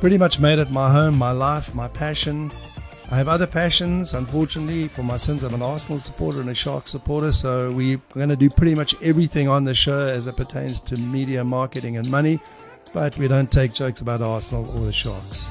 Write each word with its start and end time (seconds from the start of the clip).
pretty 0.00 0.16
much 0.16 0.38
made 0.38 0.58
it 0.58 0.70
my 0.70 0.90
home, 0.90 1.18
my 1.18 1.32
life, 1.32 1.74
my 1.74 1.88
passion. 1.88 2.52
I 3.10 3.16
have 3.16 3.26
other 3.26 3.46
passions. 3.46 4.14
Unfortunately, 4.14 4.86
for 4.86 5.02
my 5.02 5.16
sins, 5.16 5.42
I'm 5.42 5.54
an 5.54 5.62
Arsenal 5.62 5.98
supporter 5.98 6.40
and 6.40 6.50
a 6.50 6.54
Shark 6.54 6.86
supporter. 6.86 7.32
So 7.32 7.72
we're 7.72 8.00
going 8.14 8.28
to 8.28 8.36
do 8.36 8.48
pretty 8.48 8.74
much 8.74 8.94
everything 9.02 9.48
on 9.48 9.64
the 9.64 9.74
show 9.74 10.06
as 10.06 10.26
it 10.26 10.36
pertains 10.36 10.80
to 10.82 10.96
media, 10.96 11.42
marketing, 11.42 11.96
and 11.96 12.08
money. 12.10 12.38
But 12.92 13.16
we 13.18 13.28
don't 13.28 13.50
take 13.50 13.72
jokes 13.72 14.00
about 14.00 14.22
Arsenal 14.22 14.70
or 14.76 14.84
the 14.84 14.92
Sharks. 14.92 15.50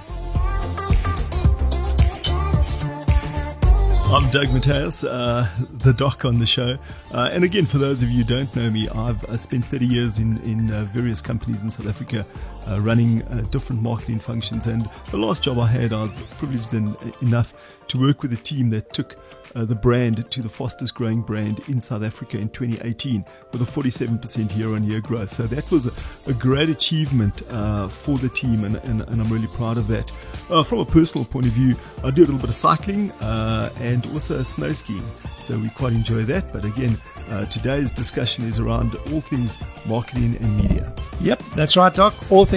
I'm 4.10 4.32
Doug 4.32 4.54
Mateus, 4.54 5.04
uh, 5.04 5.50
the 5.80 5.92
doc 5.92 6.24
on 6.24 6.40
the 6.40 6.46
show. 6.46 6.78
Uh, 7.14 7.30
and 7.34 7.44
again, 7.44 7.66
for 7.66 7.78
those 7.78 8.04
of 8.04 8.10
you 8.10 8.24
who 8.24 8.36
don't 8.36 8.56
know 8.56 8.70
me, 8.70 8.88
I've 8.88 9.30
I 9.30 9.36
spent 9.36 9.66
30 9.66 9.86
years 9.86 10.18
in, 10.18 10.42
in 10.44 10.72
uh, 10.72 10.86
various 10.86 11.20
companies 11.20 11.62
in 11.62 11.70
South 11.70 11.88
Africa 11.88 12.26
uh, 12.68 12.80
running 12.82 13.24
uh, 13.24 13.42
different 13.52 13.82
marketing 13.82 14.20
functions. 14.20 14.68
And 14.68 14.90
the 15.12 15.18
last 15.18 15.44
job 15.44 15.60
I 15.60 15.68
had, 15.68 15.94
I 15.94 16.04
was 16.04 16.22
privileged 16.38 16.74
enough 17.22 17.54
to 17.90 18.00
work 18.00 18.22
with 18.22 18.34
a 18.34 18.38
team 18.38 18.70
that 18.72 18.94
took 18.94 19.18
uh, 19.56 19.66
the 19.66 19.76
brand 19.76 20.30
to 20.30 20.42
the 20.42 20.50
fastest 20.50 20.94
growing 20.94 21.22
brand 21.22 21.60
in 21.68 21.82
South 21.82 22.04
Africa 22.04 22.38
in 22.38 22.50
2018 22.50 23.26
with 23.52 23.62
a 23.62 23.66
47% 23.66 24.56
year 24.58 24.76
on 24.76 24.84
year 24.84 25.02
growth. 25.02 25.30
So 25.30 25.44
that 25.48 25.70
was 25.72 25.88
a, 25.88 25.92
a 26.28 26.34
great 26.34 26.70
achievement 26.70 27.42
uh, 27.50 27.88
for 27.88 28.18
the 28.18 28.30
team, 28.30 28.64
and, 28.64 28.76
and, 28.78 29.02
and, 29.02 29.22
I'm 29.22 29.30
really 29.30 29.48
proud 29.48 29.78
of 29.78 29.88
that. 29.88 30.12
Uh, 30.50 30.64
from 30.64 30.80
a 30.80 30.86
personal 30.86 31.26
point 31.26 31.48
of 31.48 31.54
view, 31.54 31.76
I 32.04 32.12
do 32.12 32.22
a 32.22 32.26
little 32.26 32.40
bit 32.40 32.50
of 32.50 32.56
cycling 32.56 33.12
uh, 33.14 33.72
and 33.80 34.06
also 34.08 34.44
snow 34.44 34.74
skiing. 34.74 35.04
So 35.42 35.58
we 35.58 35.70
quite 35.70 35.94
enjoy 35.94 36.24
that. 36.24 36.52
But 36.52 36.66
again, 36.66 36.98
uh, 37.30 37.46
today's 37.46 37.92
discussion 37.92 38.46
is 38.46 38.60
around 38.60 38.96
all 39.12 39.22
things 39.22 39.58
marketing 39.86 40.38
and 40.40 40.58
media. 40.58 40.94
Yep, 41.22 41.42
that's 41.56 41.76
right, 41.76 41.94
Doc. 41.94 42.14
All 42.32 42.46
things 42.46 42.57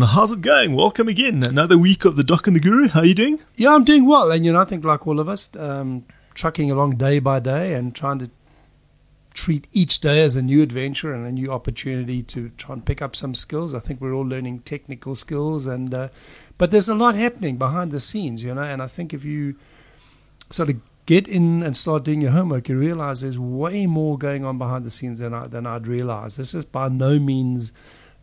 How's 0.00 0.32
it 0.32 0.40
going? 0.40 0.74
Welcome 0.74 1.06
again. 1.06 1.42
Another 1.42 1.76
week 1.76 2.06
of 2.06 2.16
the 2.16 2.24
Doc 2.24 2.46
and 2.46 2.56
the 2.56 2.60
Guru. 2.60 2.88
How 2.88 3.00
are 3.00 3.04
you 3.04 3.14
doing? 3.14 3.40
Yeah, 3.56 3.74
I'm 3.74 3.84
doing 3.84 4.06
well. 4.06 4.32
And, 4.32 4.42
you 4.42 4.50
know, 4.50 4.58
I 4.58 4.64
think 4.64 4.86
like 4.86 5.06
all 5.06 5.20
of 5.20 5.28
us, 5.28 5.54
um, 5.54 6.06
trucking 6.32 6.70
along 6.70 6.96
day 6.96 7.18
by 7.18 7.40
day 7.40 7.74
and 7.74 7.94
trying 7.94 8.18
to 8.20 8.30
treat 9.34 9.66
each 9.74 10.00
day 10.00 10.22
as 10.22 10.34
a 10.34 10.40
new 10.40 10.62
adventure 10.62 11.12
and 11.12 11.26
a 11.26 11.30
new 11.32 11.52
opportunity 11.52 12.22
to 12.22 12.48
try 12.56 12.72
and 12.72 12.86
pick 12.86 13.02
up 13.02 13.14
some 13.14 13.34
skills. 13.34 13.74
I 13.74 13.80
think 13.80 14.00
we're 14.00 14.14
all 14.14 14.24
learning 14.24 14.60
technical 14.60 15.14
skills, 15.14 15.66
and 15.66 15.92
uh, 15.92 16.08
but 16.56 16.70
there's 16.70 16.88
a 16.88 16.94
lot 16.94 17.14
happening 17.14 17.58
behind 17.58 17.92
the 17.92 18.00
scenes, 18.00 18.42
you 18.42 18.54
know. 18.54 18.62
And 18.62 18.80
I 18.80 18.86
think 18.86 19.12
if 19.12 19.24
you 19.24 19.56
sort 20.48 20.70
of 20.70 20.76
get 21.04 21.28
in 21.28 21.62
and 21.62 21.76
start 21.76 22.04
doing 22.04 22.22
your 22.22 22.30
homework, 22.30 22.70
you 22.70 22.78
realize 22.78 23.20
there's 23.20 23.38
way 23.38 23.84
more 23.84 24.16
going 24.16 24.42
on 24.42 24.56
behind 24.56 24.86
the 24.86 24.90
scenes 24.90 25.18
than 25.18 25.34
I, 25.34 25.48
than 25.48 25.66
I'd 25.66 25.86
realize. 25.86 26.36
This 26.36 26.54
is 26.54 26.64
by 26.64 26.88
no 26.88 27.18
means 27.18 27.72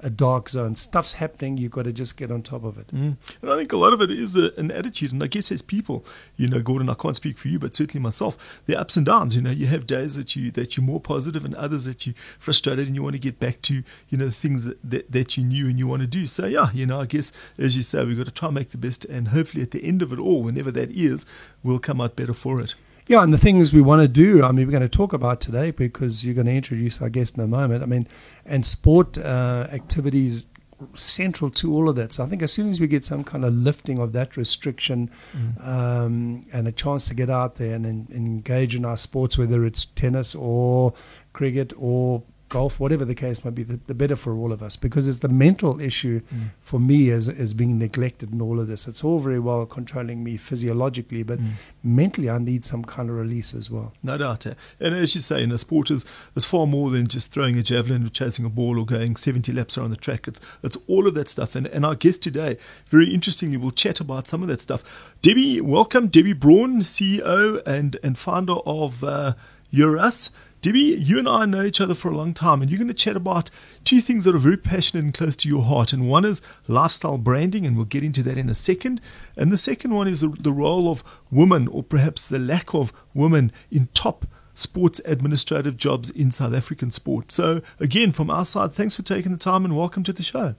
a 0.01 0.09
dark 0.09 0.49
zone. 0.49 0.75
Stuff's 0.75 1.13
happening. 1.13 1.57
You've 1.57 1.71
got 1.71 1.83
to 1.83 1.93
just 1.93 2.17
get 2.17 2.31
on 2.31 2.41
top 2.41 2.63
of 2.63 2.77
it. 2.77 2.87
Mm. 2.87 3.17
And 3.41 3.51
I 3.51 3.55
think 3.57 3.71
a 3.73 3.77
lot 3.77 3.93
of 3.93 4.01
it 4.01 4.11
is 4.11 4.35
a, 4.35 4.51
an 4.57 4.71
attitude. 4.71 5.11
And 5.11 5.23
I 5.23 5.27
guess 5.27 5.51
as 5.51 5.61
people, 5.61 6.05
you 6.37 6.47
know, 6.47 6.61
Gordon, 6.61 6.89
I 6.89 6.93
can't 6.93 7.15
speak 7.15 7.37
for 7.37 7.47
you, 7.47 7.59
but 7.59 7.73
certainly 7.73 8.01
myself, 8.01 8.37
the 8.65 8.79
ups 8.79 8.97
and 8.97 9.05
downs. 9.05 9.35
You 9.35 9.41
know, 9.41 9.51
you 9.51 9.67
have 9.67 9.87
days 9.87 10.15
that 10.15 10.35
you 10.35 10.51
that 10.51 10.77
you're 10.77 10.85
more 10.85 10.99
positive, 10.99 11.45
and 11.45 11.55
others 11.55 11.85
that 11.85 12.05
you're 12.05 12.15
frustrated, 12.37 12.87
and 12.87 12.95
you 12.95 13.03
want 13.03 13.13
to 13.13 13.19
get 13.19 13.39
back 13.39 13.61
to 13.63 13.83
you 14.09 14.17
know 14.17 14.25
the 14.25 14.31
things 14.31 14.63
that, 14.63 14.77
that, 14.83 15.11
that 15.11 15.37
you 15.37 15.43
knew 15.43 15.67
and 15.67 15.79
you 15.79 15.87
want 15.87 16.01
to 16.01 16.07
do. 16.07 16.25
So 16.25 16.45
yeah, 16.45 16.71
you 16.73 16.85
know, 16.85 17.01
I 17.01 17.05
guess 17.05 17.31
as 17.57 17.75
you 17.75 17.81
say, 17.81 18.03
we've 18.05 18.17
got 18.17 18.25
to 18.25 18.31
try 18.31 18.47
and 18.47 18.55
make 18.55 18.71
the 18.71 18.77
best, 18.77 19.05
and 19.05 19.29
hopefully 19.29 19.63
at 19.63 19.71
the 19.71 19.83
end 19.83 20.01
of 20.01 20.13
it 20.13 20.19
all, 20.19 20.43
whenever 20.43 20.71
that 20.71 20.91
is, 20.91 21.25
we'll 21.63 21.79
come 21.79 22.01
out 22.01 22.15
better 22.15 22.33
for 22.33 22.59
it. 22.59 22.75
Yeah, 23.09 23.23
and 23.23 23.33
the 23.33 23.39
things 23.39 23.73
we 23.73 23.81
want 23.81 24.03
to 24.03 24.07
do, 24.07 24.43
I 24.43 24.51
mean, 24.51 24.67
we're 24.67 24.71
going 24.71 24.83
to 24.83 24.87
talk 24.87 25.13
about 25.13 25.41
today 25.41 25.71
because 25.71 26.23
you're 26.23 26.35
going 26.35 26.45
to 26.45 26.53
introduce 26.53 27.01
our 27.01 27.09
guest 27.09 27.37
in 27.37 27.43
a 27.43 27.47
moment. 27.47 27.81
I 27.81 27.87
mean, 27.87 28.07
and 28.45 28.63
sport 28.63 29.17
uh, 29.17 29.65
activities 29.71 30.45
central 30.93 31.49
to 31.49 31.73
all 31.73 31.89
of 31.89 31.95
that. 31.95 32.13
So 32.13 32.23
I 32.23 32.27
think 32.27 32.43
as 32.43 32.53
soon 32.53 32.69
as 32.69 32.79
we 32.79 32.85
get 32.85 33.03
some 33.03 33.23
kind 33.23 33.43
of 33.43 33.53
lifting 33.55 33.97
of 33.97 34.13
that 34.13 34.37
restriction 34.37 35.09
mm. 35.33 35.67
um, 35.67 36.45
and 36.53 36.67
a 36.67 36.71
chance 36.71 37.09
to 37.09 37.15
get 37.15 37.31
out 37.31 37.55
there 37.55 37.73
and, 37.73 37.85
and, 37.87 38.11
engage 38.11 38.75
in 38.75 38.85
our 38.85 38.95
sports, 38.95 39.39
whether 39.39 39.65
it's 39.65 39.85
tennis 39.85 40.35
or 40.35 40.93
cricket 41.33 41.73
or 41.77 42.21
golf, 42.49 42.79
whatever 42.79 43.05
the 43.05 43.15
case 43.15 43.45
might 43.45 43.55
be, 43.55 43.63
the, 43.63 43.79
the, 43.87 43.93
better 43.93 44.15
for 44.15 44.35
all 44.35 44.51
of 44.51 44.61
us 44.61 44.75
because 44.75 45.07
it's 45.07 45.19
the 45.19 45.29
mental 45.29 45.79
issue 45.79 46.21
mm. 46.33 46.49
for 46.61 46.79
me 46.79 47.11
as, 47.11 47.29
as 47.29 47.53
being 47.53 47.77
neglected 47.77 48.33
in 48.33 48.41
all 48.41 48.59
of 48.59 48.67
this. 48.67 48.87
It's 48.87 49.03
all 49.03 49.19
very 49.19 49.39
well 49.39 49.65
controlling 49.65 50.23
me 50.23 50.35
physiologically, 50.37 51.23
but 51.23 51.39
mm. 51.39 51.51
mentally 51.83 52.29
I 52.29 52.39
need 52.39 52.65
some 52.65 52.83
kind 52.83 53.09
of 53.09 53.15
release 53.15 53.53
as 53.53 53.69
well. 53.69 53.93
No 54.03 54.17
doubt. 54.17 54.45
And 54.45 54.95
as 54.95 55.15
you 55.15 55.21
say, 55.21 55.43
in 55.43 55.51
a 55.51 55.57
sport 55.57 55.91
is, 55.91 56.03
is 56.35 56.45
far 56.45 56.67
more 56.67 56.89
than 56.89 57.07
just 57.07 57.31
throwing 57.31 57.57
a 57.57 57.63
javelin 57.63 58.05
or 58.05 58.09
chasing 58.09 58.45
a 58.45 58.49
ball 58.49 58.79
or 58.79 58.85
going 58.85 59.15
70 59.15 59.51
laps 59.53 59.77
around 59.77 59.91
the 59.91 59.97
track. 59.97 60.27
It's, 60.27 60.41
it's 60.63 60.77
all 60.87 61.07
of 61.07 61.13
that 61.13 61.29
stuff. 61.29 61.55
And, 61.55 61.67
and 61.67 61.85
our 61.85 61.95
guest 61.95 62.23
today, 62.23 62.57
very 62.89 63.13
interestingly, 63.13 63.57
we'll 63.57 63.71
chat 63.71 63.99
about 63.99 64.27
some 64.27 64.41
of 64.41 64.47
that 64.49 64.61
stuff. 64.61 64.83
Debbie, 65.21 65.61
welcome. 65.61 66.07
Debbie 66.07 66.33
Braun, 66.33 66.79
CEO 66.79 67.65
and, 67.67 67.97
and 68.03 68.17
founder 68.17 68.55
of 68.65 69.03
uh, 69.03 69.33
U.R.US. 69.71 70.31
Debbie, 70.61 70.79
you 70.79 71.17
and 71.17 71.29
I 71.29 71.45
know 71.45 71.63
each 71.63 71.79
other 71.79 71.93
for 71.93 72.11
a 72.11 72.15
long 72.15 72.33
time, 72.33 72.61
and 72.61 72.69
you're 72.69 72.79
going 72.79 72.89
to 72.89 72.93
chat 72.93 73.15
about 73.15 73.49
two 73.85 74.01
things 74.01 74.25
that 74.25 74.35
are 74.35 74.39
very 74.39 74.57
passionate 74.57 75.05
and 75.05 75.13
close 75.13 75.37
to 75.37 75.47
your 75.47 75.63
heart. 75.63 75.93
And 75.93 76.09
one 76.09 76.25
is 76.25 76.41
lifestyle 76.67 77.17
branding, 77.17 77.65
and 77.65 77.77
we'll 77.77 77.85
get 77.85 78.03
into 78.03 78.23
that 78.23 78.37
in 78.37 78.49
a 78.49 78.53
second. 78.53 78.99
And 79.37 79.53
the 79.53 79.57
second 79.57 79.93
one 79.93 80.09
is 80.09 80.19
the 80.19 80.51
role 80.51 80.91
of 80.91 81.01
women, 81.31 81.69
or 81.69 81.81
perhaps 81.81 82.27
the 82.27 82.39
lack 82.39 82.73
of 82.73 82.91
women, 83.13 83.53
in 83.71 83.87
top 83.93 84.25
sports 84.53 84.99
administrative 85.05 85.77
jobs 85.77 86.09
in 86.09 86.29
South 86.29 86.53
African 86.53 86.91
sport. 86.91 87.31
So, 87.31 87.61
again, 87.79 88.11
from 88.11 88.29
our 88.29 88.43
side, 88.43 88.73
thanks 88.73 88.97
for 88.97 89.01
taking 89.01 89.31
the 89.31 89.37
time 89.37 89.63
and 89.63 89.77
welcome 89.77 90.03
to 90.03 90.11
the 90.11 90.23
show. 90.23 90.55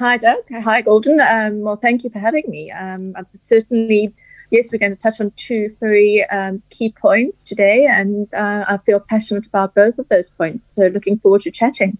Hi, 0.00 0.16
Doug. 0.16 0.38
Hi, 0.50 0.80
Gordon. 0.80 1.20
Um, 1.20 1.60
well, 1.60 1.76
thank 1.76 2.02
you 2.02 2.10
for 2.10 2.18
having 2.18 2.44
me. 2.48 2.72
Um, 2.72 3.14
I've 3.16 3.26
certainly 3.40 4.12
yes, 4.52 4.68
we're 4.70 4.78
going 4.78 4.94
to 4.94 5.02
touch 5.02 5.20
on 5.20 5.32
two 5.36 5.74
very 5.80 6.24
um, 6.30 6.62
key 6.70 6.92
points 6.92 7.42
today, 7.42 7.86
and 7.86 8.32
uh, 8.32 8.64
I 8.68 8.78
feel 8.86 9.00
passionate 9.00 9.46
about 9.46 9.74
both 9.74 9.98
of 9.98 10.08
those 10.08 10.30
points. 10.30 10.72
So, 10.72 10.86
looking 10.86 11.18
forward 11.18 11.42
to 11.42 11.50
chatting. 11.50 11.98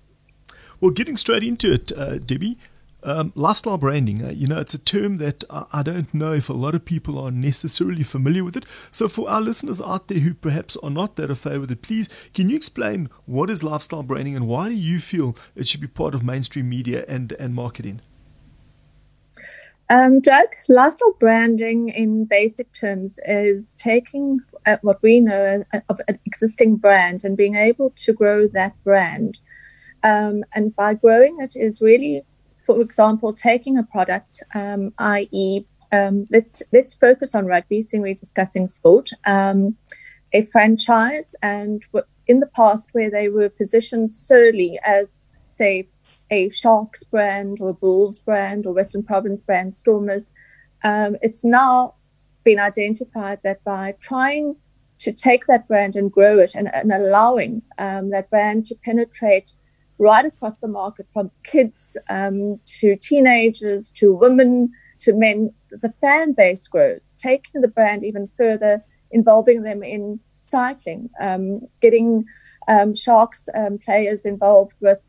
Well, 0.80 0.92
getting 0.92 1.16
straight 1.16 1.42
into 1.42 1.72
it, 1.72 1.90
uh, 1.90 2.18
Debbie. 2.18 2.58
Um, 3.04 3.32
lifestyle 3.34 3.78
branding, 3.78 4.24
uh, 4.24 4.30
you 4.30 4.46
know, 4.46 4.60
it's 4.60 4.74
a 4.74 4.78
term 4.78 5.18
that 5.18 5.42
I, 5.50 5.64
I 5.72 5.82
don't 5.82 6.14
know 6.14 6.32
if 6.34 6.48
a 6.48 6.52
lot 6.52 6.76
of 6.76 6.84
people 6.84 7.18
are 7.18 7.32
necessarily 7.32 8.04
familiar 8.04 8.44
with 8.44 8.56
it. 8.56 8.64
So, 8.92 9.08
for 9.08 9.28
our 9.28 9.40
listeners 9.40 9.80
out 9.80 10.06
there 10.06 10.20
who 10.20 10.34
perhaps 10.34 10.76
are 10.84 10.90
not 10.90 11.16
that 11.16 11.28
affair 11.28 11.58
with 11.58 11.72
it, 11.72 11.82
please, 11.82 12.08
can 12.32 12.48
you 12.48 12.54
explain 12.54 13.10
what 13.26 13.50
is 13.50 13.64
lifestyle 13.64 14.04
branding 14.04 14.36
and 14.36 14.46
why 14.46 14.68
do 14.68 14.76
you 14.76 15.00
feel 15.00 15.36
it 15.56 15.66
should 15.66 15.80
be 15.80 15.88
part 15.88 16.14
of 16.14 16.22
mainstream 16.22 16.68
media 16.68 17.04
and, 17.08 17.32
and 17.40 17.56
marketing? 17.56 18.02
Um, 19.90 20.20
Doug, 20.20 20.46
lifestyle 20.68 21.14
branding 21.18 21.90
in 21.90 22.24
basic 22.24 22.72
terms 22.72 23.18
is 23.26 23.74
taking 23.78 24.40
uh, 24.64 24.78
what 24.82 25.02
we 25.02 25.20
know 25.20 25.64
of 25.88 26.00
an 26.08 26.18
existing 26.24 26.76
brand 26.76 27.24
and 27.24 27.36
being 27.36 27.56
able 27.56 27.90
to 27.96 28.12
grow 28.12 28.46
that 28.48 28.74
brand. 28.84 29.40
Um, 30.02 30.44
and 30.54 30.74
by 30.74 30.94
growing 30.94 31.36
it 31.40 31.54
is 31.56 31.80
really, 31.80 32.22
for 32.64 32.80
example, 32.80 33.32
taking 33.32 33.76
a 33.76 33.82
product, 33.82 34.42
um, 34.54 34.92
i.e., 34.98 35.66
um, 35.92 36.26
let's 36.30 36.62
let's 36.72 36.94
focus 36.94 37.34
on 37.34 37.44
rugby, 37.44 37.82
seeing 37.82 38.02
we're 38.02 38.14
discussing 38.14 38.66
sport, 38.66 39.10
um, 39.26 39.76
a 40.32 40.42
franchise, 40.46 41.34
and 41.42 41.84
in 42.26 42.40
the 42.40 42.46
past 42.46 42.88
where 42.92 43.10
they 43.10 43.28
were 43.28 43.50
positioned 43.50 44.10
solely 44.12 44.80
as, 44.86 45.18
say, 45.54 45.88
a 46.32 46.48
Sharks 46.48 47.04
brand 47.04 47.58
or 47.60 47.68
a 47.68 47.74
Bulls 47.74 48.18
brand 48.18 48.66
or 48.66 48.72
Western 48.72 49.02
Province 49.02 49.42
brand, 49.42 49.74
Stormers, 49.74 50.32
um, 50.82 51.16
it's 51.20 51.44
now 51.44 51.94
been 52.42 52.58
identified 52.58 53.38
that 53.44 53.62
by 53.62 53.94
trying 54.00 54.56
to 54.98 55.12
take 55.12 55.46
that 55.46 55.68
brand 55.68 55.94
and 55.94 56.10
grow 56.10 56.38
it 56.38 56.54
and, 56.54 56.68
and 56.74 56.90
allowing 56.90 57.60
um, 57.78 58.10
that 58.10 58.30
brand 58.30 58.64
to 58.66 58.74
penetrate 58.82 59.52
right 59.98 60.24
across 60.24 60.60
the 60.60 60.68
market 60.68 61.06
from 61.12 61.30
kids 61.44 61.96
um, 62.08 62.58
to 62.64 62.96
teenagers 62.96 63.92
to 63.92 64.14
women 64.14 64.72
to 65.00 65.12
men. 65.12 65.52
The 65.70 65.92
fan 66.00 66.32
base 66.32 66.66
grows, 66.66 67.14
taking 67.18 67.60
the 67.60 67.68
brand 67.68 68.04
even 68.04 68.28
further, 68.36 68.82
involving 69.10 69.62
them 69.62 69.82
in 69.82 70.18
cycling, 70.46 71.10
um, 71.20 71.60
getting 71.80 72.24
um, 72.68 72.94
Sharks 72.94 73.48
um, 73.54 73.78
players 73.78 74.24
involved 74.24 74.74
with 74.80 75.00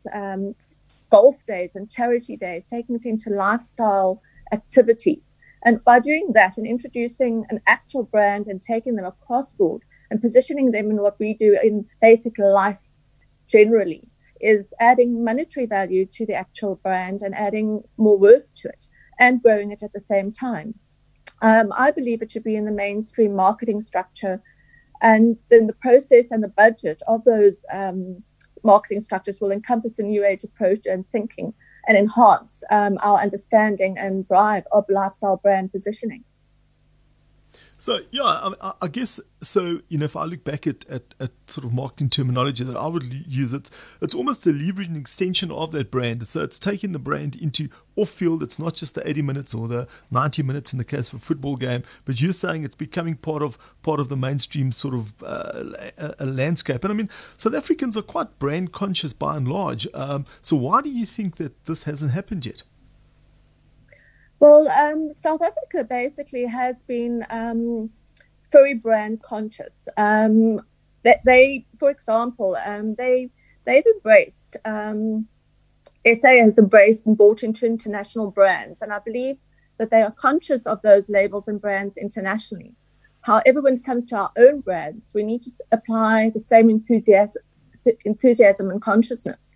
golf 1.14 1.36
days 1.46 1.76
and 1.76 1.88
charity 1.88 2.36
days, 2.36 2.66
taking 2.66 2.96
it 2.96 3.06
into 3.06 3.30
lifestyle 3.30 4.20
activities. 4.52 5.36
And 5.64 5.82
by 5.84 6.00
doing 6.00 6.32
that 6.34 6.58
and 6.58 6.66
introducing 6.66 7.44
an 7.50 7.60
actual 7.68 8.02
brand 8.02 8.48
and 8.48 8.60
taking 8.60 8.96
them 8.96 9.06
across 9.06 9.52
board 9.52 9.82
and 10.10 10.20
positioning 10.20 10.72
them 10.72 10.90
in 10.90 10.96
what 10.96 11.16
we 11.20 11.34
do 11.34 11.56
in 11.62 11.86
basic 12.00 12.36
life 12.36 12.82
generally 13.46 14.02
is 14.40 14.74
adding 14.80 15.22
monetary 15.22 15.66
value 15.66 16.04
to 16.16 16.26
the 16.26 16.34
actual 16.34 16.80
brand 16.82 17.22
and 17.22 17.32
adding 17.36 17.82
more 17.96 18.18
worth 18.18 18.52
to 18.56 18.68
it 18.68 18.88
and 19.20 19.40
growing 19.40 19.70
it 19.70 19.84
at 19.84 19.92
the 19.92 20.00
same 20.00 20.32
time. 20.32 20.74
Um, 21.42 21.72
I 21.76 21.92
believe 21.92 22.22
it 22.22 22.32
should 22.32 22.42
be 22.42 22.56
in 22.56 22.64
the 22.64 22.72
mainstream 22.72 23.36
marketing 23.36 23.82
structure 23.82 24.42
and 25.00 25.36
then 25.48 25.68
the 25.68 25.74
process 25.74 26.32
and 26.32 26.42
the 26.42 26.48
budget 26.48 27.00
of 27.06 27.22
those 27.22 27.64
um, 27.72 28.24
marketing 28.64 29.00
structures 29.00 29.40
will 29.40 29.50
encompass 29.50 29.98
a 29.98 30.02
new 30.02 30.24
age 30.24 30.44
approach 30.44 30.86
and 30.86 31.08
thinking 31.10 31.52
and 31.86 31.96
enhance 31.96 32.62
um, 32.70 32.98
our 33.02 33.20
understanding 33.20 33.96
and 33.98 34.26
drive 34.26 34.64
of 34.72 34.84
lifestyle 34.88 35.36
brand 35.36 35.70
positioning. 35.70 36.24
So 37.76 38.00
yeah, 38.10 38.22
I, 38.60 38.72
I, 38.82 38.88
guess 38.88 39.20
so. 39.40 39.80
You 39.88 39.98
know, 39.98 40.04
if 40.04 40.16
I 40.16 40.24
look 40.24 40.44
back 40.44 40.66
at, 40.66 40.84
at, 40.88 41.14
at, 41.18 41.30
sort 41.46 41.64
of 41.64 41.72
marketing 41.72 42.10
terminology 42.10 42.64
that 42.64 42.76
I 42.76 42.86
would 42.86 43.04
use, 43.26 43.52
it's 43.52 43.70
it's 44.00 44.14
almost 44.14 44.46
a 44.46 44.50
leveraging 44.50 44.98
extension 44.98 45.50
of 45.50 45.72
that 45.72 45.90
brand. 45.90 46.26
So 46.26 46.42
it's 46.42 46.58
taking 46.58 46.92
the 46.92 46.98
brand 46.98 47.36
into 47.36 47.68
off 47.96 48.10
field. 48.10 48.42
It's 48.42 48.58
not 48.58 48.74
just 48.74 48.94
the 48.94 49.06
eighty 49.08 49.22
minutes 49.22 49.54
or 49.54 49.68
the 49.68 49.88
ninety 50.10 50.42
minutes 50.42 50.72
in 50.72 50.78
the 50.78 50.84
case 50.84 51.12
of 51.12 51.20
a 51.20 51.24
football 51.24 51.56
game, 51.56 51.82
but 52.04 52.20
you're 52.20 52.32
saying 52.32 52.64
it's 52.64 52.74
becoming 52.74 53.16
part 53.16 53.42
of 53.42 53.58
part 53.82 54.00
of 54.00 54.08
the 54.08 54.16
mainstream 54.16 54.72
sort 54.72 54.94
of 54.94 55.22
uh, 55.22 55.64
a, 55.98 56.14
a 56.20 56.26
landscape. 56.26 56.84
And 56.84 56.92
I 56.92 56.96
mean, 56.96 57.10
South 57.36 57.54
Africans 57.54 57.96
are 57.96 58.02
quite 58.02 58.38
brand 58.38 58.72
conscious 58.72 59.12
by 59.12 59.36
and 59.36 59.48
large. 59.48 59.86
Um, 59.94 60.26
so 60.42 60.56
why 60.56 60.80
do 60.80 60.90
you 60.90 61.06
think 61.06 61.36
that 61.36 61.66
this 61.66 61.84
hasn't 61.84 62.12
happened 62.12 62.46
yet? 62.46 62.62
Well, 64.44 64.68
um, 64.68 65.10
South 65.10 65.40
Africa 65.40 65.84
basically 65.84 66.44
has 66.44 66.82
been 66.82 67.24
um, 67.30 67.88
very 68.52 68.74
brand 68.74 69.22
conscious. 69.22 69.88
Um, 69.96 70.60
that 71.02 71.20
they, 71.24 71.64
for 71.78 71.88
example, 71.88 72.54
um, 72.62 72.94
they 72.96 73.30
they've 73.64 73.86
embraced 73.86 74.58
um, 74.66 75.28
SA 76.04 76.28
has 76.44 76.58
embraced 76.58 77.06
and 77.06 77.16
bought 77.16 77.42
into 77.42 77.64
international 77.64 78.30
brands, 78.30 78.82
and 78.82 78.92
I 78.92 78.98
believe 78.98 79.38
that 79.78 79.88
they 79.88 80.02
are 80.02 80.10
conscious 80.10 80.66
of 80.66 80.82
those 80.82 81.08
labels 81.08 81.48
and 81.48 81.58
brands 81.58 81.96
internationally. 81.96 82.74
However, 83.22 83.62
when 83.62 83.76
it 83.76 83.84
comes 83.86 84.06
to 84.08 84.16
our 84.16 84.30
own 84.36 84.60
brands, 84.60 85.10
we 85.14 85.22
need 85.22 85.40
to 85.44 85.50
apply 85.72 86.32
the 86.34 86.40
same 86.40 86.68
enthusiasm, 86.68 87.40
enthusiasm 88.04 88.68
and 88.68 88.82
consciousness. 88.82 89.54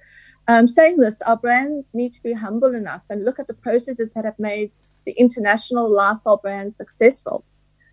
Um, 0.49 0.67
saying 0.67 0.97
this, 0.97 1.21
our 1.23 1.37
brands 1.37 1.95
need 1.95 2.15
to 2.15 2.23
be 2.23 2.33
humble 2.33 2.75
enough 2.75 3.03
and 3.11 3.23
look 3.23 3.39
at 3.39 3.47
the 3.47 3.55
processes 3.55 4.15
that 4.15 4.25
have 4.25 4.39
made 4.39 4.75
the 5.05 5.13
international 5.13 5.91
lifestyle 5.95 6.39
brands 6.39 6.79
successful. 6.79 7.45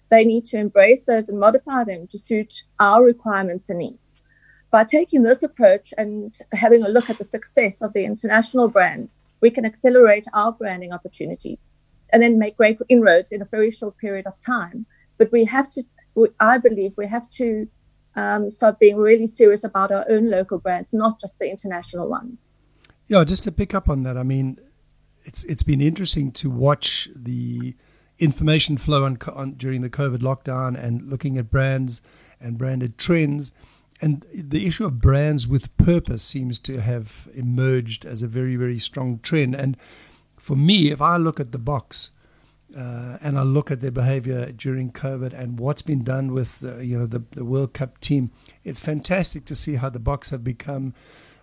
They 0.10 0.24
need 0.24 0.46
to 0.46 0.58
embrace 0.58 1.04
those 1.04 1.28
and 1.28 1.38
modify 1.38 1.84
them 1.84 2.08
to 2.08 2.18
suit 2.18 2.64
our 2.80 3.04
requirements 3.04 3.70
and 3.70 3.80
needs. 3.80 4.00
By 4.72 4.86
taking 4.86 5.24
this 5.24 5.44
approach 5.44 5.94
and 5.98 6.34
having 6.54 6.84
a 6.84 6.90
look 6.90 7.10
at 7.10 7.18
the 7.18 7.26
success 7.26 7.82
of 7.82 7.92
the 7.92 8.06
international 8.06 8.70
brands, 8.70 9.20
we 9.42 9.50
can 9.50 9.66
accelerate 9.66 10.26
our 10.34 10.54
branding 10.54 10.94
opportunities 10.94 11.68
and 12.14 12.24
then 12.24 12.40
make 12.40 12.56
great 12.56 12.78
inroads 12.88 13.34
in 13.34 13.42
a 13.42 13.46
very 13.46 13.70
short 13.70 13.98
period 13.98 14.28
of 14.28 14.40
time. 14.40 14.86
But 15.18 15.32
we 15.34 15.44
have 15.44 15.70
to, 15.72 15.84
I 16.40 16.58
believe, 16.58 16.94
we 16.96 17.08
have 17.08 17.30
to 17.32 17.68
um, 18.16 18.52
start 18.52 18.80
being 18.80 18.98
really 18.98 19.28
serious 19.28 19.64
about 19.64 19.92
our 19.92 20.06
own 20.10 20.30
local 20.30 20.60
brands, 20.60 20.94
not 20.94 21.20
just 21.20 21.40
the 21.40 21.50
international 21.50 22.10
ones. 22.10 22.52
Yeah, 23.08 23.24
just 23.24 23.44
to 23.44 23.52
pick 23.52 23.74
up 23.74 23.90
on 23.90 24.04
that, 24.04 24.18
I 24.18 24.24
mean, 24.24 24.60
it's 25.24 25.44
it's 25.44 25.64
been 25.64 25.82
interesting 25.82 26.32
to 26.34 26.50
watch 26.50 27.10
the 27.16 27.76
information 28.18 28.78
flow 28.78 29.04
on, 29.06 29.18
on, 29.34 29.54
during 29.54 29.82
the 29.82 29.90
COVID 29.90 30.20
lockdown 30.20 30.82
and 30.82 31.10
looking 31.10 31.38
at 31.38 31.52
brands 31.52 32.02
and 32.40 32.58
branded 32.58 32.98
trends. 32.98 33.52
And 34.02 34.26
the 34.34 34.66
issue 34.66 34.86
of 34.86 35.00
brands 35.00 35.48
with 35.48 35.76
purpose 35.78 36.24
seems 36.24 36.60
to 36.60 36.82
have 36.82 37.28
emerged 37.34 38.06
as 38.06 38.24
a 38.24 38.28
very, 38.28 38.56
very 38.56 38.80
strong 38.80 39.20
trend. 39.20 39.56
And 39.56 39.78
for 40.38 40.56
me, 40.56 40.92
if 40.92 41.02
I 41.02 41.18
look 41.18 41.40
at 41.40 41.52
the 41.52 41.60
Boks, 41.60 42.12
uh, 42.76 43.18
and 43.22 43.40
I 43.40 43.44
look 43.44 43.72
at 43.72 43.82
their 43.82 43.92
behavior 43.92 44.52
during 44.52 44.92
COVID 44.92 45.34
and 45.34 45.60
what's 45.60 45.82
been 45.82 46.04
done 46.04 46.34
with 46.34 46.58
you 46.82 47.00
know 47.00 47.06
the, 47.06 47.24
the 47.32 47.46
World 47.46 47.74
Cup 47.74 48.00
team, 48.00 48.32
it's 48.64 48.82
fantastic 48.82 49.46
to 49.46 49.56
see 49.56 49.76
how 49.76 49.90
the 49.90 50.00
Boks 50.00 50.32
have 50.32 50.44
become 50.44 50.94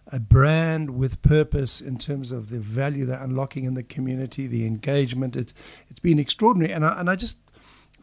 a 0.08 0.18
brand 0.18 0.90
with 0.90 1.22
purpose 1.22 1.80
in 1.80 1.96
terms 1.96 2.32
of 2.32 2.50
the 2.50 2.58
value 2.58 3.06
they're 3.06 3.22
unlocking 3.22 3.64
in 3.64 3.74
the 3.74 3.82
community, 3.82 4.46
the 4.46 4.66
engagement. 4.66 5.34
It's 5.34 5.54
it's 5.88 6.00
been 6.00 6.18
extraordinary, 6.18 6.72
and 6.72 6.84
I 6.84 7.00
and 7.00 7.08
I 7.08 7.16
just 7.16 7.38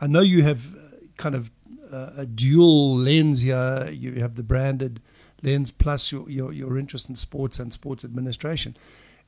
I 0.01 0.07
know 0.07 0.21
you 0.21 0.41
have 0.43 0.75
uh, 0.75 0.79
kind 1.17 1.35
of 1.35 1.51
uh, 1.91 2.11
a 2.17 2.25
dual 2.25 2.97
lens 2.97 3.41
here. 3.41 3.89
You 3.91 4.15
have 4.21 4.35
the 4.35 4.43
branded 4.43 5.01
lens 5.43 5.71
plus 5.71 6.11
your, 6.11 6.27
your 6.29 6.51
your 6.51 6.79
interest 6.79 7.09
in 7.09 7.15
sports 7.15 7.59
and 7.59 7.71
sports 7.71 8.03
administration 8.03 8.75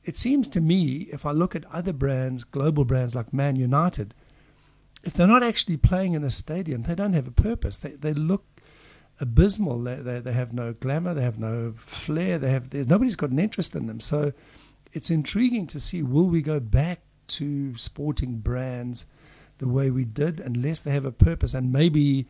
it 0.04 0.16
seems 0.16 0.48
to 0.48 0.60
me, 0.60 1.08
if 1.12 1.24
I 1.24 1.30
look 1.30 1.54
at 1.54 1.64
other 1.66 1.92
brands, 1.92 2.44
global 2.44 2.84
brands 2.84 3.14
like 3.14 3.32
Man 3.32 3.56
United, 3.56 4.14
if 5.04 5.14
they're 5.14 5.26
not 5.26 5.42
actually 5.42 5.76
playing 5.76 6.14
in 6.14 6.24
a 6.24 6.30
stadium, 6.30 6.82
they 6.82 6.94
don't 6.94 7.12
have 7.12 7.26
a 7.26 7.32
purpose. 7.32 7.76
They, 7.76 7.90
they 7.90 8.12
look 8.12 8.44
abysmal. 9.20 9.80
They, 9.80 9.96
they, 9.96 10.20
they 10.20 10.32
have 10.32 10.52
no 10.52 10.72
glamour, 10.72 11.14
they 11.14 11.22
have 11.22 11.38
no 11.38 11.74
flair, 11.76 12.38
they 12.38 12.50
have 12.50 12.72
nobody's 12.72 13.16
got 13.16 13.30
an 13.30 13.38
interest 13.38 13.74
in 13.74 13.86
them. 13.86 14.00
So 14.00 14.32
it's 14.92 15.10
intriguing 15.10 15.66
to 15.68 15.80
see 15.80 16.02
will 16.02 16.26
we 16.26 16.42
go 16.42 16.60
back 16.60 17.00
to 17.28 17.76
sporting 17.78 18.38
brands 18.38 19.06
the 19.58 19.68
way 19.68 19.90
we 19.90 20.04
did 20.04 20.40
unless 20.40 20.82
they 20.82 20.90
have 20.90 21.04
a 21.04 21.12
purpose 21.12 21.54
and 21.54 21.72
maybe 21.72 22.26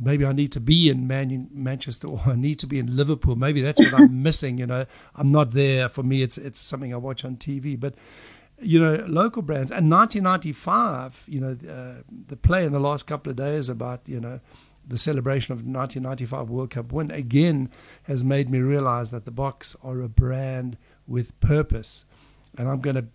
maybe 0.00 0.24
I 0.24 0.32
need 0.32 0.52
to 0.52 0.60
be 0.60 0.88
in 0.88 1.06
Man- 1.06 1.48
Manchester 1.52 2.08
or 2.08 2.20
I 2.26 2.34
need 2.34 2.58
to 2.60 2.66
be 2.66 2.78
in 2.78 2.96
Liverpool. 2.96 3.36
Maybe 3.36 3.60
that's 3.60 3.80
what 3.80 3.94
I'm 3.94 4.22
missing. 4.28 4.58
You 4.58 4.66
know, 4.66 4.86
I'm 5.14 5.32
not 5.32 5.52
there. 5.52 5.88
For 5.88 6.02
me, 6.02 6.22
it's 6.22 6.38
it's 6.38 6.60
something 6.60 6.92
I 6.92 6.96
watch 6.96 7.24
on 7.24 7.36
TV. 7.36 7.78
But 7.78 7.94
you 8.60 8.80
know, 8.80 9.04
local 9.08 9.42
brands 9.42 9.70
and 9.70 9.90
1995. 9.90 11.24
You 11.26 11.40
know, 11.40 11.72
uh, 11.72 12.02
the 12.28 12.36
play 12.36 12.64
in 12.64 12.72
the 12.72 12.80
last 12.80 13.06
couple 13.06 13.30
of 13.30 13.36
days 13.36 13.68
about 13.68 14.02
you 14.06 14.20
know 14.20 14.40
the 14.86 14.98
celebration 14.98 15.52
of 15.52 15.58
1995 15.58 16.50
World 16.50 16.70
Cup 16.70 16.92
win 16.92 17.10
again 17.10 17.70
has 18.04 18.24
made 18.24 18.50
me 18.50 18.58
realize 18.58 19.10
that 19.10 19.24
the 19.24 19.32
Boks 19.32 19.76
are 19.84 20.00
a 20.00 20.08
brand 20.08 20.76
with 21.06 21.38
purpose, 21.40 22.04
and 22.56 22.68
I'm 22.68 22.80
going 22.80 22.96
to 22.96 23.06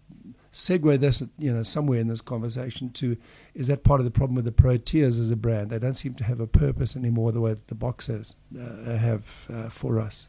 segue 0.51 0.99
this, 0.99 1.23
you 1.37 1.53
know, 1.53 1.63
somewhere 1.63 1.99
in 1.99 2.07
this 2.07 2.21
conversation 2.21 2.89
to 2.91 3.17
is 3.53 3.67
that 3.67 3.83
part 3.83 3.99
of 3.99 4.05
the 4.05 4.11
problem 4.11 4.35
with 4.35 4.45
the 4.45 4.51
Proteas 4.51 5.19
as 5.19 5.31
a 5.31 5.35
brand? 5.35 5.69
They 5.69 5.79
don't 5.79 5.97
seem 5.97 6.13
to 6.15 6.23
have 6.23 6.39
a 6.39 6.47
purpose 6.47 6.95
anymore 6.95 7.31
the 7.31 7.41
way 7.41 7.53
that 7.53 7.67
the 7.67 7.75
Boksers 7.75 8.35
uh, 8.57 8.97
have 8.97 9.23
uh, 9.51 9.69
for 9.69 9.99
us. 9.99 10.27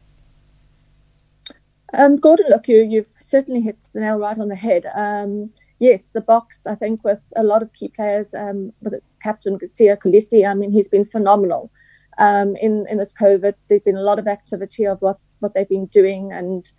Um, 1.95 2.17
Gordon, 2.17 2.47
look, 2.49 2.69
you, 2.69 2.83
you've 2.83 3.13
certainly 3.21 3.61
hit 3.61 3.79
the 3.93 4.01
nail 4.01 4.17
right 4.17 4.39
on 4.39 4.49
the 4.49 4.57
head. 4.57 4.87
Um, 4.95 5.51
yes, 5.79 6.05
the 6.13 6.21
Boks, 6.21 6.67
I 6.67 6.75
think, 6.75 7.05
with 7.05 7.21
a 7.37 7.43
lot 7.43 7.63
of 7.63 7.73
key 7.73 7.89
players, 7.89 8.35
um, 8.35 8.73
with 8.83 8.95
Captain 9.23 9.59
Siya 9.59 9.97
Kolisi, 9.97 10.49
I 10.49 10.55
mean, 10.55 10.73
he's 10.73 10.89
been 10.89 11.05
phenomenal. 11.07 11.71
Um, 12.19 12.57
in, 12.57 12.87
in 12.89 12.99
this 12.99 13.15
COVID, 13.15 13.55
there's 13.69 13.83
been 13.83 13.97
a 13.97 14.03
lot 14.03 14.19
of 14.19 14.27
activity 14.27 14.87
of 14.87 15.01
what, 15.01 15.19
what 15.39 15.55
they've 15.55 15.69
been 15.69 15.87
doing 15.87 16.33
and 16.33 16.71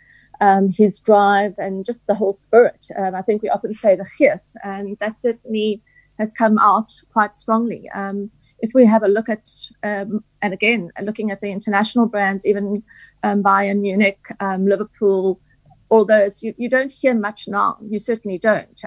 um, 0.41 0.69
his 0.69 0.99
drive 0.99 1.55
and 1.57 1.85
just 1.85 2.05
the 2.07 2.15
whole 2.15 2.33
spirit. 2.33 2.87
Um, 2.97 3.15
I 3.15 3.21
think 3.21 3.41
we 3.41 3.49
often 3.49 3.73
say 3.73 3.95
the 3.95 4.05
gees, 4.17 4.55
and 4.63 4.97
that 4.99 5.17
certainly 5.17 5.81
has 6.17 6.33
come 6.33 6.57
out 6.59 6.93
quite 7.11 7.35
strongly. 7.35 7.89
Um, 7.93 8.31
if 8.59 8.71
we 8.73 8.85
have 8.85 9.03
a 9.03 9.07
look 9.07 9.29
at, 9.29 9.49
um, 9.83 10.23
and 10.41 10.53
again, 10.53 10.91
looking 11.01 11.31
at 11.31 11.39
the 11.39 11.51
international 11.51 12.07
brands, 12.07 12.45
even 12.45 12.83
um, 13.23 13.41
Bayern 13.41 13.79
Munich, 13.79 14.19
um, 14.39 14.65
Liverpool, 14.65 15.39
all 15.87 16.05
those, 16.05 16.43
you, 16.43 16.53
you, 16.57 16.69
don't 16.69 16.91
hear 16.91 17.13
much 17.13 17.47
now. 17.47 17.77
You 17.81 17.99
certainly 17.99 18.37
don't. 18.37 18.81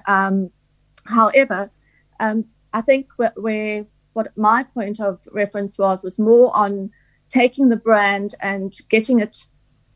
however, 1.05 1.71
I 2.21 2.81
think 2.81 3.09
where, 3.17 3.33
where 3.37 3.87
what 4.13 4.37
my 4.37 4.65
point 4.65 5.01
of 5.01 5.21
reference 5.31 5.79
was 5.79 6.03
was 6.03 6.19
more 6.19 6.55
on 6.57 6.91
taking 7.29 7.69
the 7.69 7.77
brand 7.77 8.35
and 8.41 8.75
getting 8.91 9.21
it 9.21 9.47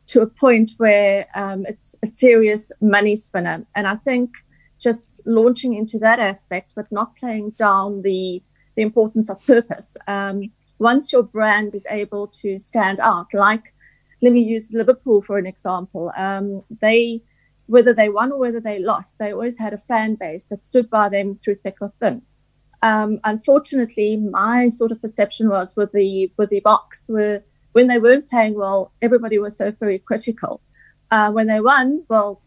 to 0.07 0.21
a 0.21 0.27
point 0.27 0.71
where 0.77 1.27
um, 1.35 1.65
it's 1.65 1.95
a 2.03 2.07
serious 2.07 2.71
money 2.81 3.15
spinner. 3.15 3.65
And 3.75 3.87
I 3.87 3.95
think 3.95 4.31
just 4.79 5.21
launching 5.25 5.73
into 5.73 5.99
that 5.99 6.19
aspect, 6.19 6.73
but 6.75 6.91
not 6.91 7.15
playing 7.17 7.51
down 7.51 8.01
the 8.01 8.41
the 8.75 8.83
importance 8.83 9.29
of 9.29 9.43
purpose. 9.45 9.97
Um, 10.07 10.51
once 10.79 11.11
your 11.11 11.23
brand 11.23 11.73
is 11.73 11.87
able 11.89 12.27
to 12.27 12.59
stand 12.59 12.99
out, 12.99 13.33
like 13.33 13.73
let 14.21 14.33
me 14.33 14.41
use 14.41 14.71
Liverpool 14.71 15.21
for 15.21 15.37
an 15.37 15.45
example. 15.45 16.11
Um, 16.17 16.63
they, 16.81 17.21
whether 17.67 17.93
they 17.93 18.09
won 18.09 18.31
or 18.31 18.39
whether 18.39 18.59
they 18.59 18.79
lost, 18.79 19.17
they 19.19 19.31
always 19.31 19.57
had 19.57 19.73
a 19.73 19.81
fan 19.87 20.15
base 20.15 20.45
that 20.45 20.65
stood 20.65 20.89
by 20.89 21.09
them 21.09 21.35
through 21.35 21.55
thick 21.55 21.77
or 21.81 21.93
thin. 21.99 22.21
Um, 22.81 23.19
unfortunately, 23.23 24.17
my 24.17 24.69
sort 24.69 24.91
of 24.91 25.01
perception 25.01 25.49
was 25.49 25.75
with 25.75 25.91
the 25.91 26.31
with 26.37 26.49
the 26.49 26.61
Boks 26.61 27.09
were 27.09 27.43
when 27.77 27.85
they 27.85 27.99
weren't 27.99 28.27
playing 28.27 28.55
well, 28.57 28.91
everybody 29.03 29.37
was 29.37 29.55
so 29.55 29.69
very 29.69 29.99
critical. 29.99 30.61
Uh, 31.11 31.29
when 31.31 31.45
they 31.45 31.59
won, 31.59 32.03
well, 32.09 32.41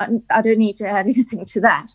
I, 0.00 0.06
I 0.30 0.40
don't 0.40 0.56
need 0.56 0.76
to 0.76 0.88
add 0.88 1.04
anything 1.14 1.44
to 1.44 1.60
that. 1.60 1.88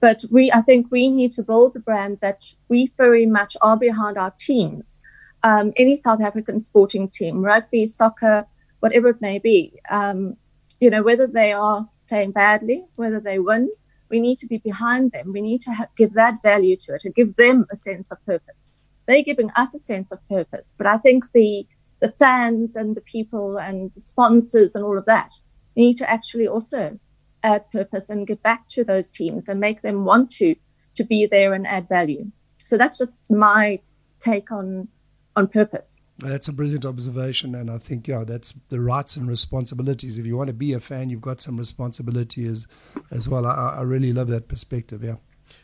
But 0.00 0.24
we, 0.28 0.50
I 0.50 0.60
think 0.62 0.88
we 0.90 1.08
need 1.08 1.30
to 1.36 1.44
build 1.44 1.72
the 1.72 1.78
brand 1.78 2.18
that 2.20 2.42
we 2.68 2.90
very 2.96 3.26
much 3.26 3.56
are 3.62 3.76
behind 3.76 4.18
our 4.18 4.32
teams. 4.40 5.00
Um, 5.44 5.72
any 5.76 5.94
South 5.94 6.20
African 6.20 6.58
sporting 6.60 7.08
team, 7.08 7.44
rugby, 7.44 7.86
soccer, 7.86 8.44
whatever 8.80 9.10
it 9.10 9.20
may 9.20 9.38
be, 9.38 9.78
um, 9.88 10.36
you 10.80 10.90
know, 10.90 11.04
whether 11.04 11.28
they 11.28 11.52
are 11.52 11.88
playing 12.08 12.32
badly, 12.32 12.84
whether 12.96 13.20
they 13.20 13.38
win, 13.38 13.70
we 14.10 14.18
need 14.18 14.38
to 14.38 14.48
be 14.48 14.58
behind 14.58 15.12
them. 15.12 15.32
We 15.32 15.42
need 15.42 15.60
to 15.60 15.70
have, 15.70 15.90
give 15.96 16.14
that 16.14 16.42
value 16.42 16.76
to 16.78 16.96
it 16.96 17.04
and 17.04 17.14
give 17.14 17.36
them 17.36 17.66
a 17.70 17.76
sense 17.76 18.10
of 18.10 18.18
purpose. 18.26 18.80
They're 19.06 19.22
giving 19.22 19.50
us 19.54 19.76
a 19.76 19.78
sense 19.78 20.10
of 20.10 20.18
purpose. 20.28 20.74
But 20.76 20.88
I 20.88 20.98
think 20.98 21.30
the, 21.32 21.68
the 22.02 22.10
fans 22.10 22.74
and 22.76 22.96
the 22.96 23.00
people 23.00 23.56
and 23.56 23.92
the 23.94 24.00
sponsors 24.00 24.74
and 24.74 24.84
all 24.84 24.98
of 24.98 25.06
that 25.06 25.32
You 25.74 25.84
need 25.86 25.96
to 25.98 26.10
actually 26.10 26.48
also 26.48 26.98
add 27.42 27.70
purpose 27.70 28.10
and 28.10 28.26
give 28.26 28.42
back 28.42 28.68
to 28.70 28.84
those 28.84 29.10
teams 29.10 29.48
and 29.48 29.58
make 29.58 29.80
them 29.82 30.04
want 30.04 30.30
to 30.32 30.54
to 30.96 31.04
be 31.04 31.26
there 31.30 31.54
and 31.54 31.66
add 31.66 31.88
value. 31.88 32.26
So 32.64 32.76
that's 32.76 32.98
just 32.98 33.16
my 33.30 33.80
take 34.20 34.52
on 34.52 34.88
on 35.36 35.48
purpose. 35.48 35.96
That's 36.18 36.48
a 36.48 36.52
brilliant 36.52 36.84
observation, 36.84 37.54
and 37.54 37.70
I 37.70 37.78
think 37.78 38.06
yeah, 38.06 38.24
that's 38.24 38.52
the 38.68 38.80
rights 38.80 39.16
and 39.16 39.26
responsibilities. 39.26 40.18
If 40.18 40.26
you 40.26 40.36
want 40.36 40.48
to 40.48 40.52
be 40.52 40.74
a 40.74 40.80
fan, 40.80 41.08
you've 41.08 41.22
got 41.22 41.40
some 41.40 41.56
responsibility 41.56 42.46
as 42.46 42.66
as 43.10 43.28
well. 43.28 43.46
I, 43.46 43.76
I 43.78 43.82
really 43.82 44.12
love 44.12 44.28
that 44.28 44.48
perspective. 44.48 45.02
Yeah. 45.02 45.16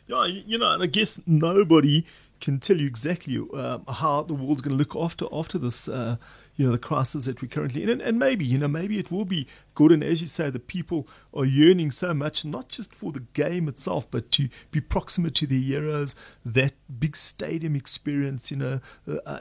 Yeah, 0.07 0.25
you 0.25 0.57
know, 0.57 0.71
and 0.71 0.83
I 0.83 0.85
guess 0.85 1.21
nobody 1.25 2.05
can 2.39 2.59
tell 2.59 2.77
you 2.77 2.87
exactly 2.87 3.39
uh, 3.53 3.79
how 3.91 4.23
the 4.23 4.33
world's 4.33 4.61
going 4.61 4.77
to 4.77 4.83
look 4.83 4.95
after 4.95 5.25
after 5.31 5.57
this. 5.57 5.87
Uh, 5.87 6.17
you 6.55 6.65
know 6.65 6.73
the 6.73 6.77
crisis 6.77 7.25
that 7.25 7.41
we're 7.41 7.47
currently 7.47 7.83
in, 7.83 7.89
and, 7.89 8.01
and 8.01 8.19
maybe 8.19 8.43
you 8.43 8.57
know 8.57 8.67
maybe 8.67 8.99
it 8.99 9.09
will 9.09 9.23
be 9.23 9.47
And 9.87 10.03
as 10.03 10.21
you 10.21 10.27
say, 10.27 10.49
the 10.49 10.59
people 10.59 11.07
are 11.33 11.45
yearning 11.45 11.91
so 11.91 12.13
much, 12.13 12.43
not 12.43 12.69
just 12.69 12.93
for 12.93 13.11
the 13.11 13.21
game 13.33 13.67
itself, 13.67 14.09
but 14.11 14.31
to 14.33 14.49
be 14.71 14.81
proximate 14.81 15.35
to 15.35 15.47
the 15.47 15.61
heroes, 15.61 16.15
that 16.45 16.73
big 16.99 17.15
stadium 17.15 17.75
experience. 17.75 18.51
You 18.51 18.57
know, 18.57 18.79
uh, 19.07 19.17
uh, 19.25 19.39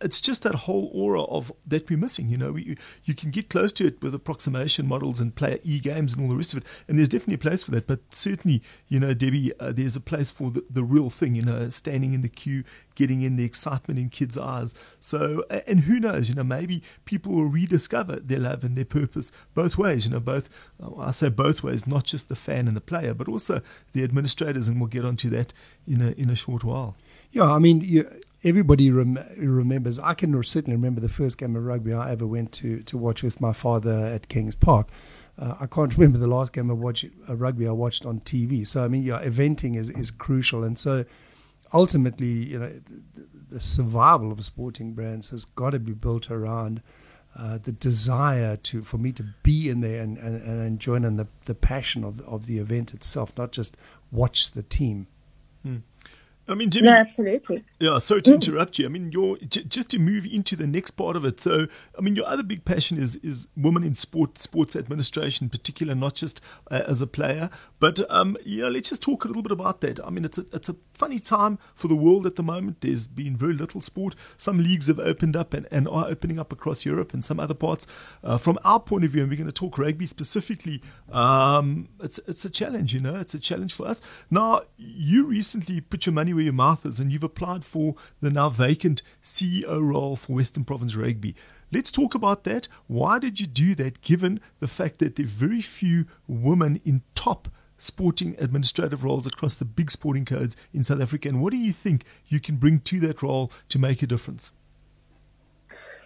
it's 0.00 0.20
just 0.20 0.42
that 0.42 0.54
whole 0.54 0.90
aura 0.92 1.22
of 1.24 1.52
that 1.66 1.88
we're 1.88 1.98
missing. 1.98 2.28
You 2.28 2.36
know, 2.36 2.52
we, 2.52 2.76
you 3.04 3.14
can 3.14 3.30
get 3.30 3.48
close 3.48 3.72
to 3.74 3.86
it 3.86 4.02
with 4.02 4.14
approximation 4.14 4.86
models 4.86 5.20
and 5.20 5.34
play 5.34 5.60
e 5.64 5.78
games 5.78 6.14
and 6.14 6.22
all 6.22 6.28
the 6.28 6.36
rest 6.36 6.52
of 6.52 6.58
it, 6.58 6.66
and 6.86 6.98
there's 6.98 7.08
definitely 7.08 7.34
a 7.34 7.38
place 7.38 7.62
for 7.62 7.70
that. 7.70 7.86
But 7.86 8.00
certainly, 8.10 8.62
you 8.88 9.00
know, 9.00 9.14
Debbie, 9.14 9.52
uh, 9.58 9.72
there's 9.72 9.96
a 9.96 10.00
place 10.00 10.30
for 10.30 10.50
the, 10.50 10.64
the 10.68 10.84
real 10.84 11.08
thing. 11.08 11.34
You 11.34 11.42
know, 11.42 11.68
standing 11.70 12.12
in 12.12 12.22
the 12.22 12.28
queue, 12.28 12.64
getting 12.94 13.22
in 13.22 13.36
the 13.36 13.44
excitement 13.44 14.00
in 14.00 14.10
kids' 14.10 14.36
eyes. 14.36 14.74
So, 15.00 15.44
and 15.66 15.80
who 15.80 16.00
knows, 16.00 16.28
you 16.28 16.34
know, 16.34 16.42
maybe 16.42 16.82
people 17.04 17.32
will 17.32 17.46
rediscover 17.46 18.16
their 18.16 18.40
love 18.40 18.64
and 18.64 18.76
their 18.76 18.84
purpose 18.84 19.30
both 19.54 19.77
ways, 19.78 20.04
you 20.04 20.10
know, 20.10 20.20
both, 20.20 20.48
I 20.98 21.10
say 21.12 21.28
both 21.28 21.62
ways, 21.62 21.86
not 21.86 22.04
just 22.04 22.28
the 22.28 22.36
fan 22.36 22.68
and 22.68 22.76
the 22.76 22.80
player, 22.80 23.14
but 23.14 23.28
also 23.28 23.62
the 23.92 24.04
administrators, 24.04 24.68
and 24.68 24.80
we'll 24.80 24.88
get 24.88 25.04
onto 25.04 25.30
that 25.30 25.52
in 25.86 26.02
a, 26.02 26.10
in 26.12 26.30
a 26.30 26.34
short 26.34 26.64
while. 26.64 26.96
Yeah, 27.32 27.50
I 27.50 27.58
mean, 27.58 27.80
you, 27.80 28.08
everybody 28.44 28.90
rem- 28.90 29.18
remembers, 29.36 29.98
I 29.98 30.14
can 30.14 30.42
certainly 30.42 30.76
remember 30.76 31.00
the 31.00 31.08
first 31.08 31.38
game 31.38 31.56
of 31.56 31.64
rugby 31.64 31.92
I 31.92 32.12
ever 32.12 32.26
went 32.26 32.52
to, 32.52 32.80
to 32.82 32.98
watch 32.98 33.22
with 33.22 33.40
my 33.40 33.52
father 33.52 34.06
at 34.06 34.28
Kings 34.28 34.54
Park. 34.54 34.88
Uh, 35.38 35.56
I 35.60 35.66
can't 35.66 35.92
remember 35.96 36.18
the 36.18 36.26
last 36.26 36.52
game 36.52 36.70
of 36.70 36.78
watch, 36.78 37.04
uh, 37.28 37.36
rugby 37.36 37.66
I 37.66 37.72
watched 37.72 38.04
on 38.04 38.20
TV. 38.20 38.66
So, 38.66 38.84
I 38.84 38.88
mean, 38.88 39.02
yeah, 39.02 39.22
eventing 39.22 39.76
is, 39.76 39.90
is 39.90 40.10
crucial. 40.10 40.64
And 40.64 40.78
so, 40.78 41.04
ultimately, 41.72 42.26
you 42.26 42.58
know, 42.58 42.68
the, 42.68 43.26
the, 43.50 43.60
survival 43.60 44.32
of 44.32 44.44
sporting 44.44 44.92
brands 44.94 45.30
has 45.30 45.44
got 45.44 45.70
to 45.70 45.78
be 45.78 45.92
built 45.92 46.30
around 46.30 46.82
uh, 47.38 47.58
the 47.62 47.72
desire 47.72 48.56
to 48.56 48.82
for 48.82 48.98
me 48.98 49.12
to 49.12 49.24
be 49.42 49.68
in 49.68 49.80
there 49.80 50.02
and, 50.02 50.18
and, 50.18 50.42
and 50.42 50.80
join 50.80 51.04
in 51.04 51.16
the, 51.16 51.28
the 51.44 51.54
passion 51.54 52.02
of, 52.04 52.20
of 52.22 52.46
the 52.46 52.58
event 52.58 52.92
itself, 52.92 53.32
not 53.36 53.52
just 53.52 53.76
watch 54.10 54.50
the 54.50 54.62
team. 54.62 55.06
I 56.48 56.54
mean, 56.54 56.70
Jimmy. 56.70 56.86
No, 56.86 56.94
absolutely. 56.94 57.64
Yeah, 57.78 57.98
sorry 57.98 58.22
to 58.22 58.30
mm. 58.30 58.34
interrupt 58.34 58.78
you. 58.78 58.86
I 58.86 58.88
mean, 58.88 59.12
your 59.12 59.36
j- 59.38 59.64
just 59.64 59.90
to 59.90 59.98
move 59.98 60.24
into 60.24 60.56
the 60.56 60.66
next 60.66 60.92
part 60.92 61.14
of 61.14 61.24
it. 61.24 61.40
So, 61.40 61.66
I 61.96 62.00
mean, 62.00 62.16
your 62.16 62.26
other 62.26 62.42
big 62.42 62.64
passion 62.64 62.98
is 62.98 63.16
is 63.16 63.48
women 63.56 63.84
in 63.84 63.94
sport, 63.94 64.38
sports 64.38 64.74
administration, 64.74 65.44
in 65.44 65.50
particular, 65.50 65.94
not 65.94 66.14
just 66.14 66.40
uh, 66.70 66.82
as 66.86 67.02
a 67.02 67.06
player, 67.06 67.50
but 67.80 68.00
um, 68.10 68.36
know, 68.44 68.68
let's 68.68 68.88
just 68.88 69.02
talk 69.02 69.24
a 69.24 69.28
little 69.28 69.42
bit 69.42 69.52
about 69.52 69.80
that. 69.82 70.04
I 70.04 70.10
mean, 70.10 70.24
it's 70.24 70.38
a 70.38 70.46
it's 70.52 70.68
a 70.68 70.76
funny 70.94 71.18
time 71.18 71.58
for 71.74 71.88
the 71.88 71.94
world 71.94 72.26
at 72.26 72.36
the 72.36 72.42
moment. 72.42 72.80
There's 72.80 73.06
been 73.06 73.36
very 73.36 73.54
little 73.54 73.80
sport. 73.80 74.14
Some 74.36 74.58
leagues 74.58 74.86
have 74.86 74.98
opened 74.98 75.36
up 75.36 75.52
and, 75.52 75.66
and 75.70 75.86
are 75.88 76.06
opening 76.08 76.38
up 76.38 76.52
across 76.52 76.84
Europe 76.84 77.12
and 77.12 77.24
some 77.24 77.38
other 77.38 77.54
parts. 77.54 77.86
Uh, 78.24 78.38
from 78.38 78.58
our 78.64 78.80
point 78.80 79.04
of 79.04 79.10
view, 79.10 79.22
and 79.22 79.30
we're 79.30 79.36
going 79.36 79.46
to 79.46 79.52
talk 79.52 79.76
rugby 79.76 80.06
specifically. 80.06 80.82
Um, 81.12 81.88
it's 82.00 82.18
it's 82.26 82.44
a 82.44 82.50
challenge, 82.50 82.94
you 82.94 83.00
know. 83.00 83.16
It's 83.16 83.34
a 83.34 83.40
challenge 83.40 83.74
for 83.74 83.86
us. 83.86 84.02
Now, 84.30 84.62
you 84.76 85.26
recently 85.26 85.80
put 85.80 86.06
your 86.06 86.12
money 86.12 86.32
where 86.38 86.44
your 86.44 86.52
mouth 86.52 86.86
is, 86.86 87.00
and 87.00 87.10
you've 87.10 87.24
applied 87.24 87.64
for 87.64 87.96
the 88.20 88.30
now 88.30 88.48
vacant 88.48 89.02
CEO 89.24 89.82
role 89.82 90.14
for 90.14 90.34
Western 90.34 90.64
Province 90.64 90.94
Rugby. 90.94 91.34
Let's 91.72 91.90
talk 91.90 92.14
about 92.14 92.44
that. 92.44 92.68
Why 92.86 93.18
did 93.18 93.40
you 93.40 93.48
do 93.48 93.74
that, 93.74 94.02
given 94.02 94.40
the 94.60 94.68
fact 94.68 95.00
that 95.00 95.16
there 95.16 95.26
are 95.26 95.28
very 95.28 95.60
few 95.60 96.06
women 96.28 96.80
in 96.84 97.02
top 97.16 97.48
sporting 97.76 98.36
administrative 98.38 99.02
roles 99.02 99.26
across 99.26 99.58
the 99.58 99.64
big 99.64 99.90
sporting 99.90 100.24
codes 100.24 100.54
in 100.72 100.84
South 100.84 101.00
Africa? 101.00 101.28
And 101.28 101.42
what 101.42 101.50
do 101.50 101.56
you 101.56 101.72
think 101.72 102.04
you 102.28 102.38
can 102.38 102.54
bring 102.54 102.78
to 102.82 103.00
that 103.00 103.20
role 103.20 103.50
to 103.70 103.80
make 103.80 104.00
a 104.00 104.06
difference? 104.06 104.52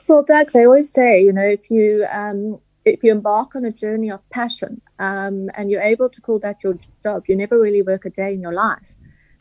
Well, 0.08 0.22
Doug, 0.22 0.50
they 0.52 0.64
always 0.64 0.90
say, 0.90 1.22
you 1.22 1.32
know, 1.34 1.42
if 1.42 1.70
you 1.70 2.06
um, 2.10 2.58
if 2.86 3.04
you 3.04 3.12
embark 3.12 3.54
on 3.54 3.66
a 3.66 3.70
journey 3.70 4.10
of 4.10 4.26
passion 4.30 4.80
um, 4.98 5.50
and 5.54 5.70
you're 5.70 5.82
able 5.82 6.08
to 6.08 6.20
call 6.22 6.38
that 6.38 6.64
your 6.64 6.78
job, 7.02 7.24
you 7.28 7.36
never 7.36 7.58
really 7.60 7.82
work 7.82 8.06
a 8.06 8.10
day 8.10 8.32
in 8.32 8.40
your 8.40 8.54
life. 8.54 8.94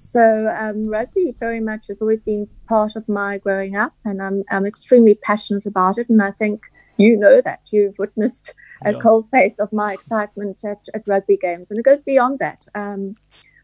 So 0.03 0.47
um, 0.47 0.87
rugby 0.87 1.35
very 1.39 1.59
much 1.59 1.87
has 1.87 2.01
always 2.01 2.21
been 2.21 2.47
part 2.67 2.95
of 2.95 3.07
my 3.07 3.37
growing 3.37 3.75
up, 3.75 3.93
and 4.03 4.21
I'm 4.21 4.43
I'm 4.49 4.65
extremely 4.65 5.13
passionate 5.13 5.67
about 5.67 5.97
it. 5.99 6.09
And 6.09 6.21
I 6.21 6.31
think 6.31 6.63
you 6.97 7.15
know 7.17 7.39
that 7.41 7.69
you've 7.71 7.97
witnessed 7.99 8.53
a 8.83 8.93
yeah. 8.93 8.99
cold 8.99 9.29
face 9.29 9.59
of 9.59 9.71
my 9.71 9.93
excitement 9.93 10.65
at, 10.65 10.79
at 10.95 11.07
rugby 11.07 11.37
games, 11.37 11.69
and 11.69 11.79
it 11.79 11.85
goes 11.85 12.01
beyond 12.01 12.39
that. 12.39 12.65
Um, 12.73 13.15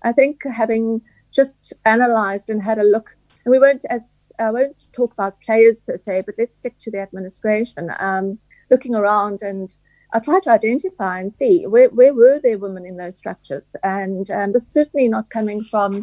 I 0.03 0.11
think 0.13 0.41
having 0.45 1.01
just 1.31 1.73
analysed 1.85 2.49
and 2.49 2.61
had 2.61 2.77
a 2.77 2.83
look, 2.83 3.17
and 3.43 3.51
we 3.51 3.59
won't 3.59 3.83
as 3.89 4.31
I 4.39 4.51
won't 4.51 4.93
talk 4.93 5.13
about 5.13 5.41
players 5.41 5.81
per 5.81 5.97
se, 5.97 6.23
but 6.27 6.35
let's 6.37 6.57
stick 6.57 6.77
to 6.81 6.91
the 6.91 6.99
administration. 6.99 7.89
Um, 7.99 8.37
looking 8.69 8.95
around 8.95 9.41
and 9.41 9.75
I 10.13 10.19
tried 10.19 10.43
to 10.43 10.51
identify 10.51 11.19
and 11.19 11.33
see 11.33 11.67
where, 11.67 11.89
where 11.89 12.13
were 12.13 12.39
there 12.41 12.57
women 12.57 12.85
in 12.85 12.95
those 12.95 13.17
structures, 13.17 13.75
and 13.83 14.29
um, 14.31 14.53
but 14.53 14.61
certainly 14.61 15.07
not 15.09 15.29
coming 15.29 15.61
from 15.61 16.01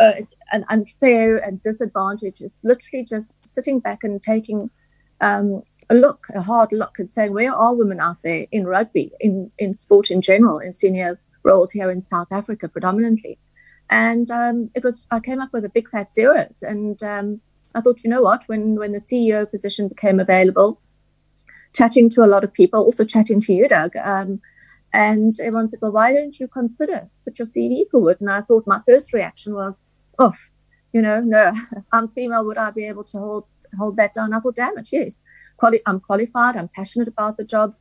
uh, 0.00 0.12
it's 0.16 0.34
an 0.52 0.64
unfair 0.70 1.36
and 1.36 1.60
disadvantage. 1.62 2.40
It's 2.40 2.64
literally 2.64 3.04
just 3.04 3.32
sitting 3.46 3.78
back 3.78 4.04
and 4.04 4.22
taking 4.22 4.70
um, 5.20 5.62
a 5.90 5.94
look, 5.94 6.26
a 6.34 6.40
hard 6.40 6.70
look, 6.72 6.98
and 6.98 7.12
saying 7.12 7.34
where 7.34 7.54
are 7.54 7.74
women 7.74 8.00
out 8.00 8.22
there 8.22 8.46
in 8.52 8.66
rugby, 8.66 9.12
in 9.20 9.50
in 9.58 9.74
sport 9.74 10.10
in 10.10 10.22
general, 10.22 10.58
in 10.58 10.72
senior 10.72 11.20
roles 11.44 11.72
here 11.72 11.90
in 11.90 12.02
South 12.02 12.28
Africa 12.30 12.68
predominantly, 12.70 13.38
and 13.90 14.30
um, 14.30 14.70
it 14.74 14.82
was 14.82 15.04
I 15.10 15.20
came 15.20 15.40
up 15.40 15.52
with 15.52 15.66
a 15.66 15.70
big 15.70 15.90
fat 15.90 16.14
zeros, 16.14 16.62
and 16.62 17.02
um, 17.02 17.42
I 17.74 17.82
thought 17.82 18.02
you 18.02 18.08
know 18.08 18.22
what 18.22 18.44
when 18.46 18.76
when 18.76 18.92
the 18.92 18.98
CEO 18.98 19.50
position 19.50 19.88
became 19.88 20.20
available 20.20 20.80
chatting 21.72 22.10
to 22.10 22.24
a 22.24 22.26
lot 22.26 22.44
of 22.44 22.52
people, 22.52 22.80
also 22.80 23.04
chatting 23.04 23.40
to 23.42 23.52
you, 23.52 23.68
Doug. 23.68 23.96
Um, 23.96 24.40
and 24.92 25.38
everyone 25.40 25.68
said, 25.68 25.80
well, 25.80 25.92
why 25.92 26.12
don't 26.12 26.38
you 26.38 26.46
consider 26.48 27.08
put 27.24 27.38
your 27.38 27.46
CV 27.46 27.88
forward? 27.90 28.18
And 28.20 28.30
I 28.30 28.42
thought 28.42 28.64
my 28.66 28.80
first 28.86 29.12
reaction 29.12 29.54
was, 29.54 29.82
oh, 30.18 30.34
you 30.92 31.00
know, 31.00 31.20
no, 31.20 31.52
I'm 31.92 32.08
female. 32.08 32.44
Would 32.44 32.58
I 32.58 32.70
be 32.70 32.86
able 32.86 33.04
to 33.04 33.18
hold 33.18 33.44
hold 33.78 33.96
that 33.96 34.12
down? 34.12 34.34
I 34.34 34.40
thought, 34.40 34.56
damn 34.56 34.76
it, 34.76 34.88
yes. 34.92 35.22
Quali- 35.56 35.80
I'm 35.86 36.00
qualified. 36.00 36.56
I'm 36.56 36.68
passionate 36.68 37.08
about 37.08 37.38
the 37.38 37.44
job. 37.44 37.74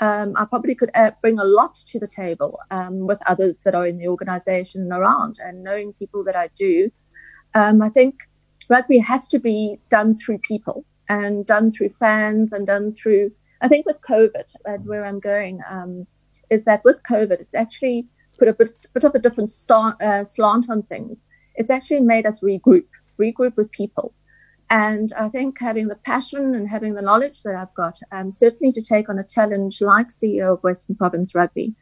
Um, 0.00 0.34
I 0.36 0.44
probably 0.44 0.74
could 0.74 0.90
uh, 0.94 1.12
bring 1.22 1.38
a 1.38 1.44
lot 1.44 1.76
to 1.86 1.98
the 1.98 2.08
table 2.08 2.58
um, 2.70 3.06
with 3.06 3.18
others 3.26 3.62
that 3.64 3.74
are 3.74 3.86
in 3.86 3.98
the 3.98 4.08
organization 4.08 4.82
and 4.82 4.92
around. 4.92 5.36
And 5.38 5.62
knowing 5.62 5.92
people 5.94 6.24
that 6.24 6.36
I 6.36 6.48
do, 6.56 6.90
um, 7.54 7.80
I 7.80 7.88
think 7.90 8.16
rugby 8.68 8.98
has 8.98 9.28
to 9.28 9.38
be 9.38 9.78
done 9.88 10.16
through 10.16 10.38
people 10.38 10.84
and 11.08 11.46
done 11.46 11.70
through 11.70 11.90
fans 11.90 12.52
and 12.52 12.66
done 12.66 12.92
through, 12.92 13.32
I 13.60 13.68
think 13.68 13.86
with 13.86 14.00
COVID, 14.00 14.54
and 14.64 14.86
where 14.86 15.04
I'm 15.04 15.20
going, 15.20 15.60
um, 15.68 16.06
is 16.50 16.64
that 16.64 16.84
with 16.84 16.96
COVID, 17.08 17.40
it's 17.40 17.54
actually 17.54 18.06
put 18.38 18.48
a 18.48 18.54
bit, 18.54 18.86
bit 18.92 19.04
of 19.04 19.14
a 19.14 19.18
different 19.18 19.50
uh, 19.70 20.24
slant 20.24 20.68
on 20.70 20.82
things. 20.82 21.28
It's 21.54 21.70
actually 21.70 22.00
made 22.00 22.26
us 22.26 22.40
regroup, 22.40 22.86
regroup 23.18 23.56
with 23.56 23.70
people. 23.70 24.12
And 24.68 25.12
I 25.12 25.28
think 25.28 25.58
having 25.60 25.88
the 25.88 25.96
passion 25.96 26.54
and 26.54 26.68
having 26.68 26.94
the 26.94 27.02
knowledge 27.02 27.42
that 27.42 27.54
I've 27.54 27.74
got, 27.74 27.98
um, 28.10 28.32
certainly 28.32 28.72
to 28.72 28.82
take 28.82 29.08
on 29.08 29.18
a 29.18 29.24
challenge 29.24 29.80
like 29.80 30.08
CEO 30.08 30.54
of 30.54 30.62
Western 30.62 30.96
Province 30.96 31.34
Rugby, 31.34 31.74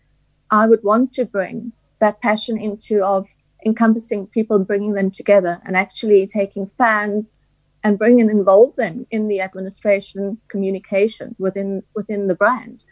I 0.50 0.66
would 0.66 0.84
want 0.84 1.12
to 1.14 1.24
bring 1.24 1.72
that 2.00 2.20
passion 2.20 2.58
into 2.58 3.02
of 3.02 3.26
encompassing 3.64 4.26
people, 4.26 4.58
bringing 4.58 4.92
them 4.92 5.10
together, 5.10 5.60
and 5.64 5.76
actually 5.76 6.26
taking 6.26 6.66
fans 6.66 7.36
and 7.84 7.98
bring 7.98 8.20
and 8.20 8.30
involve 8.30 8.74
them 8.76 9.06
in 9.10 9.28
the 9.28 9.42
administration 9.42 10.38
communication 10.48 11.36
within 11.38 11.82
within 11.94 12.26
the 12.26 12.34
brand. 12.34 12.82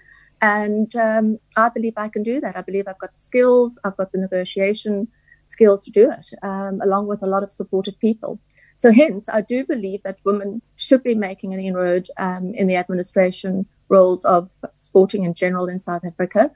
And 0.42 0.94
um, 0.96 1.38
I 1.56 1.68
believe 1.70 1.94
I 1.96 2.08
can 2.08 2.22
do 2.22 2.40
that. 2.40 2.56
I 2.56 2.62
believe 2.62 2.86
I've 2.86 2.98
got 2.98 3.12
the 3.12 3.18
skills, 3.18 3.78
I've 3.84 3.96
got 3.96 4.12
the 4.12 4.18
negotiation 4.18 5.08
skills 5.44 5.84
to 5.84 5.90
do 5.90 6.10
it, 6.10 6.30
um, 6.42 6.80
along 6.82 7.06
with 7.06 7.22
a 7.22 7.26
lot 7.26 7.42
of 7.42 7.52
supportive 7.52 7.98
people. 8.00 8.38
So, 8.74 8.92
hence, 8.92 9.28
I 9.28 9.40
do 9.40 9.64
believe 9.64 10.02
that 10.02 10.18
women 10.24 10.60
should 10.76 11.02
be 11.02 11.14
making 11.14 11.54
an 11.54 11.60
inroad 11.60 12.08
um, 12.18 12.52
in 12.54 12.66
the 12.66 12.76
administration 12.76 13.66
roles 13.88 14.24
of 14.24 14.50
sporting 14.74 15.24
in 15.24 15.34
general 15.34 15.68
in 15.68 15.78
South 15.78 16.04
Africa. 16.04 16.50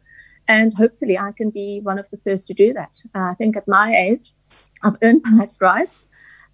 And 0.48 0.74
hopefully, 0.74 1.18
I 1.18 1.32
can 1.32 1.50
be 1.50 1.80
one 1.82 1.98
of 1.98 2.10
the 2.10 2.18
first 2.18 2.48
to 2.48 2.54
do 2.54 2.72
that. 2.72 2.92
Uh, 3.14 3.30
I 3.30 3.34
think 3.34 3.56
at 3.56 3.68
my 3.68 3.94
age, 3.94 4.32
I've 4.82 4.96
earned 5.02 5.22
my 5.24 5.44
stripes 5.44 6.05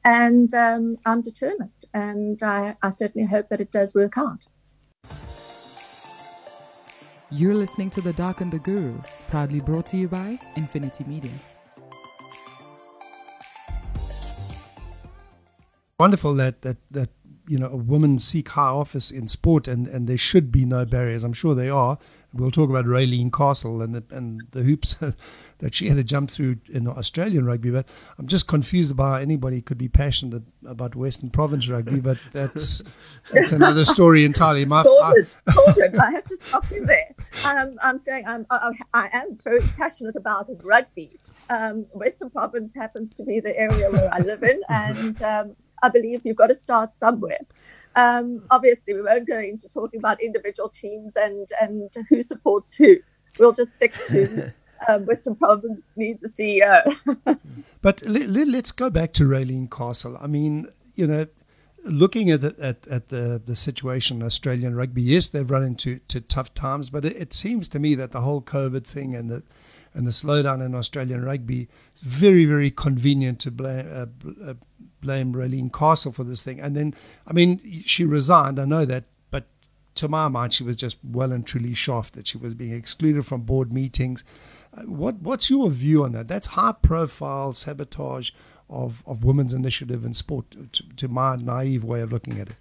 and 0.05 0.53
um, 0.55 0.99
I'm 1.07 1.21
determined. 1.21 1.71
And 1.95 2.43
I, 2.43 2.77
I 2.83 2.91
certainly 2.91 3.27
hope 3.27 3.49
that 3.49 3.61
it 3.61 3.71
does 3.71 3.95
work 3.95 4.17
out. 4.17 4.47
You're 7.31 7.55
listening 7.55 7.91
to 7.91 8.01
The 8.01 8.13
Doc 8.13 8.41
and 8.41 8.53
the 8.53 8.59
Guru, 8.59 9.01
proudly 9.29 9.61
brought 9.61 9.87
to 9.87 9.97
you 9.97 10.09
by 10.09 10.39
Nfinity 10.57 11.07
Media. 11.07 11.33
Wonderful 15.99 16.35
that 16.35 16.63
that 16.63 16.79
that 16.91 17.11
you 17.47 17.59
know 17.59 17.69
a 17.69 17.77
woman 17.77 18.19
seek 18.19 18.51
high 18.51 18.69
office 18.69 19.11
in 19.11 19.29
sport, 19.29 19.69
and 19.69 19.87
and 19.87 20.09
there 20.09 20.19
should 20.19 20.51
be 20.51 20.65
no 20.65 20.85
barriers. 20.85 21.23
I'm 21.23 21.33
sure 21.33 21.55
there 21.55 21.73
are. 21.73 21.99
We'll 22.35 22.51
talk 22.51 22.71
about 22.71 22.87
Raelene 22.87 23.33
Castle 23.33 23.83
and 23.83 23.95
the, 23.95 24.05
and 24.11 24.43
the 24.53 24.62
hoops 24.62 24.97
that 25.59 25.75
she 25.75 25.89
had 25.89 25.99
to 25.99 26.05
jump 26.05 26.31
through 26.31 26.57
in 26.71 26.89
Australian 26.89 27.45
rugby. 27.45 27.71
But 27.71 27.87
I'm 28.19 28.27
just 28.27 28.49
confused 28.49 28.91
about 28.91 29.05
how 29.05 29.15
anybody 29.17 29.61
could 29.61 29.79
be 29.79 29.89
passionate 29.89 30.43
about 30.67 30.97
Western 30.97 31.31
Province 31.31 31.69
rugby. 31.69 32.01
But 32.01 32.19
that's 32.33 32.83
that's 33.33 33.53
another 33.53 33.85
story 33.85 34.25
entirely. 34.25 34.65
My 34.65 34.83
Gordon, 34.83 35.29
I, 35.47 35.53
Gordon, 35.53 36.01
I 36.01 36.11
have 36.12 36.25
to 36.25 36.37
stop 36.41 36.71
you 36.71 36.87
there. 36.87 37.15
Um, 37.45 37.77
I'm 37.83 37.99
saying 37.99 38.25
I'm, 38.27 38.47
I, 38.51 38.73
I, 38.95 39.09
am 39.12 39.39
very 39.45 39.62
passionate 39.77 40.17
about 40.17 40.49
rugby. 40.62 41.19
Um, 41.51 41.87
Western 41.93 42.31
Province 42.31 42.75
happens 42.75 43.12
to 43.15 43.25
be 43.25 43.41
the 43.41 43.57
area 43.59 43.91
where 43.91 44.12
I 44.12 44.19
live 44.19 44.43
in, 44.43 44.61
and 44.69 45.23
um, 45.23 45.57
I 45.83 45.89
believe 45.91 46.23
you've 46.25 46.37
got 46.37 46.47
to 46.47 46.55
start 46.55 46.97
somewhere. 46.97 47.41
Um, 47.95 48.45
obviously, 48.51 48.95
we 48.95 49.03
won't 49.03 49.27
go 49.27 49.39
into 49.39 49.69
talking 49.69 49.99
about 49.99 50.23
individual 50.23 50.69
teams 50.69 51.15
and, 51.17 51.49
and 51.61 51.91
who 52.09 52.23
supports 52.23 52.75
who. 52.75 52.97
We'll 53.39 53.53
just 53.53 53.75
stick 53.75 53.95
to 54.09 54.53
um, 54.89 55.07
Western 55.07 55.37
Province 55.37 55.93
needs 55.97 56.23
a 56.23 56.29
CEO. 56.29 56.97
but 57.83 58.03
let, 58.03 58.49
us 58.49 58.73
go 58.73 58.91
back 58.91 59.13
to 59.15 59.25
Raelene 59.25 59.71
Castle. 59.71 60.19
I 60.21 60.27
mean, 60.27 60.69
you 60.95 61.07
know, 61.07 61.27
looking 61.85 62.31
at 62.31 62.41
the, 62.41 62.55
at, 62.61 62.87
at 62.89 63.09
the, 63.09 63.41
the 63.45 63.57
situation 63.57 64.19
in 64.19 64.23
Australian 64.27 64.75
rugby, 64.75 65.03
yes, 65.03 65.29
they've 65.29 65.51
run 65.51 65.63
into 65.63 65.99
to 66.09 66.21
tough 66.21 66.55
times, 66.55 66.91
but 66.91 67.05
it, 67.05 67.17
it 67.17 67.33
seems 67.33 67.69
to 67.69 67.79
me 67.79 67.95
that 67.95 68.13
the 68.13 68.21
whole 68.21 68.43
COVID 68.43 68.87
thing 68.87 69.15
and 69.15 69.31
the 69.31 69.43
and 69.95 70.07
the 70.07 70.11
slowdown 70.11 70.65
in 70.65 70.75
Australian 70.75 71.23
rugby 71.23 71.69
very 72.01 72.47
very 72.47 72.71
convenient 72.71 73.39
to 73.41 73.51
blame 73.51 73.87
uh, 73.93 74.07
uh, 74.51 74.55
blame 75.03 75.35
Raelene 75.35 75.71
Castle 75.71 76.13
for 76.13 76.25
this 76.25 76.43
thing. 76.43 76.59
And 76.61 76.75
then, 76.75 76.95
I 77.27 77.35
mean, 77.35 77.83
she 77.85 78.05
resigned. 78.05 78.59
I 78.59 78.65
know 78.65 78.87
that, 78.87 79.05
but 79.31 79.45
to 79.97 80.09
my 80.09 80.29
mind, 80.29 80.55
she 80.55 80.65
was 80.65 80.77
just 80.77 80.97
well 81.05 81.33
and 81.33 81.47
truly 81.47 81.75
shafted. 81.75 82.21
That 82.21 82.27
she 82.29 82.39
was 82.39 82.55
being 82.55 82.73
excluded 82.73 83.27
from 83.27 83.43
board 83.43 83.71
meetings. 83.71 84.25
What 84.87 85.17
What's 85.17 85.51
your 85.51 85.69
view 85.69 86.05
on 86.05 86.12
that? 86.12 86.29
That's 86.29 86.47
high 86.47 86.75
profile 86.81 87.53
sabotage 87.53 88.31
of, 88.71 89.03
of 89.07 89.23
women's 89.23 89.53
initiative 89.53 90.03
in 90.05 90.15
sport, 90.15 90.47
to, 90.73 90.83
to 90.97 91.09
my 91.09 91.37
naive 91.37 91.85
way 91.85 92.01
of 92.01 92.11
looking 92.11 92.41
at 92.41 92.49
it. 92.49 92.57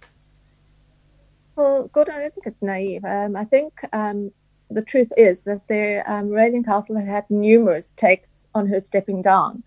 Well, 1.56 1.88
Gordon, 1.88 2.14
I 2.14 2.20
don't 2.20 2.34
think 2.34 2.46
it's 2.46 2.62
naive. 2.62 3.04
Um, 3.04 3.34
I 3.34 3.44
think 3.44 3.80
um, 3.92 4.32
the 4.70 4.82
truth 4.82 5.10
is 5.16 5.44
that 5.44 5.62
there, 5.68 6.08
um, 6.10 6.28
Raelene 6.28 6.64
Castle 6.64 6.98
had 6.98 7.08
had 7.08 7.30
numerous 7.30 7.94
takes 7.94 8.48
on 8.54 8.66
her 8.68 8.80
stepping 8.80 9.22
down. 9.22 9.62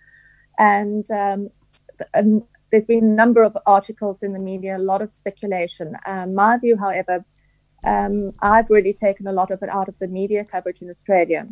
And, 0.57 1.09
um, 1.11 1.49
and 2.13 2.43
there's 2.71 2.85
been 2.85 3.03
a 3.03 3.07
number 3.07 3.43
of 3.43 3.57
articles 3.65 4.23
in 4.23 4.33
the 4.33 4.39
media, 4.39 4.77
a 4.77 4.79
lot 4.79 5.01
of 5.01 5.13
speculation. 5.13 5.95
Um, 6.05 6.33
my 6.33 6.57
view, 6.57 6.77
however, 6.77 7.23
um, 7.83 8.33
I've 8.41 8.69
really 8.69 8.93
taken 8.93 9.27
a 9.27 9.31
lot 9.31 9.51
of 9.51 9.61
it 9.61 9.69
out 9.69 9.87
of 9.87 9.97
the 9.99 10.07
media 10.07 10.43
coverage 10.43 10.81
in 10.81 10.89
Australia. 10.89 11.47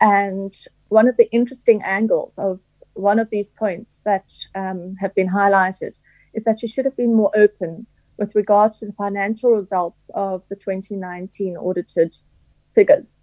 And 0.00 0.54
one 0.88 1.08
of 1.08 1.16
the 1.16 1.30
interesting 1.32 1.82
angles 1.82 2.38
of 2.38 2.60
one 2.94 3.18
of 3.18 3.30
these 3.30 3.50
points 3.50 4.02
that 4.04 4.32
um, 4.54 4.96
have 5.00 5.14
been 5.14 5.28
highlighted 5.28 5.98
is 6.34 6.44
that 6.44 6.60
she 6.60 6.68
should 6.68 6.84
have 6.84 6.96
been 6.96 7.14
more 7.14 7.30
open 7.34 7.86
with 8.18 8.34
regards 8.34 8.78
to 8.78 8.86
the 8.86 8.92
financial 8.92 9.52
results 9.52 10.10
of 10.14 10.42
the 10.50 10.56
2019 10.56 11.56
audited 11.56 12.16
figures. 12.74 13.16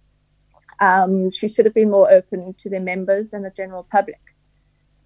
Um, 0.80 1.30
she 1.30 1.48
should 1.48 1.64
have 1.64 1.74
been 1.74 1.90
more 1.90 2.10
open 2.10 2.54
to 2.54 2.68
their 2.68 2.80
members 2.80 3.32
and 3.32 3.44
the 3.44 3.50
general 3.50 3.86
public. 3.90 4.20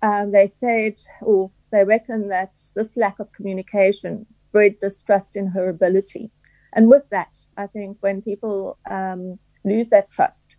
Um, 0.03 0.33
they 0.33 0.49
said, 0.49 1.01
or 1.21 1.51
they 1.73 1.85
reckon 1.85 2.29
that 2.29 2.61
this 2.77 2.97
lack 2.97 3.19
of 3.19 3.33
communication 3.33 4.27
bred 4.53 4.79
distrust 4.79 5.35
in 5.35 5.47
her 5.49 5.69
ability. 5.69 6.31
And 6.75 6.89
with 6.89 7.09
that, 7.11 7.39
I 7.57 7.67
think 7.67 7.99
when 8.01 8.23
people 8.23 8.79
um, 8.89 9.39
lose 9.65 9.89
that 9.89 10.11
trust, 10.11 10.57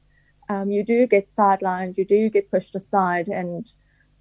um, 0.49 0.69
you 0.71 0.83
do 0.83 1.07
get 1.07 1.29
sidelined, 1.31 1.97
you 1.97 2.05
do 2.05 2.29
get 2.29 2.51
pushed 2.51 2.75
aside, 2.75 3.27
and 3.27 3.71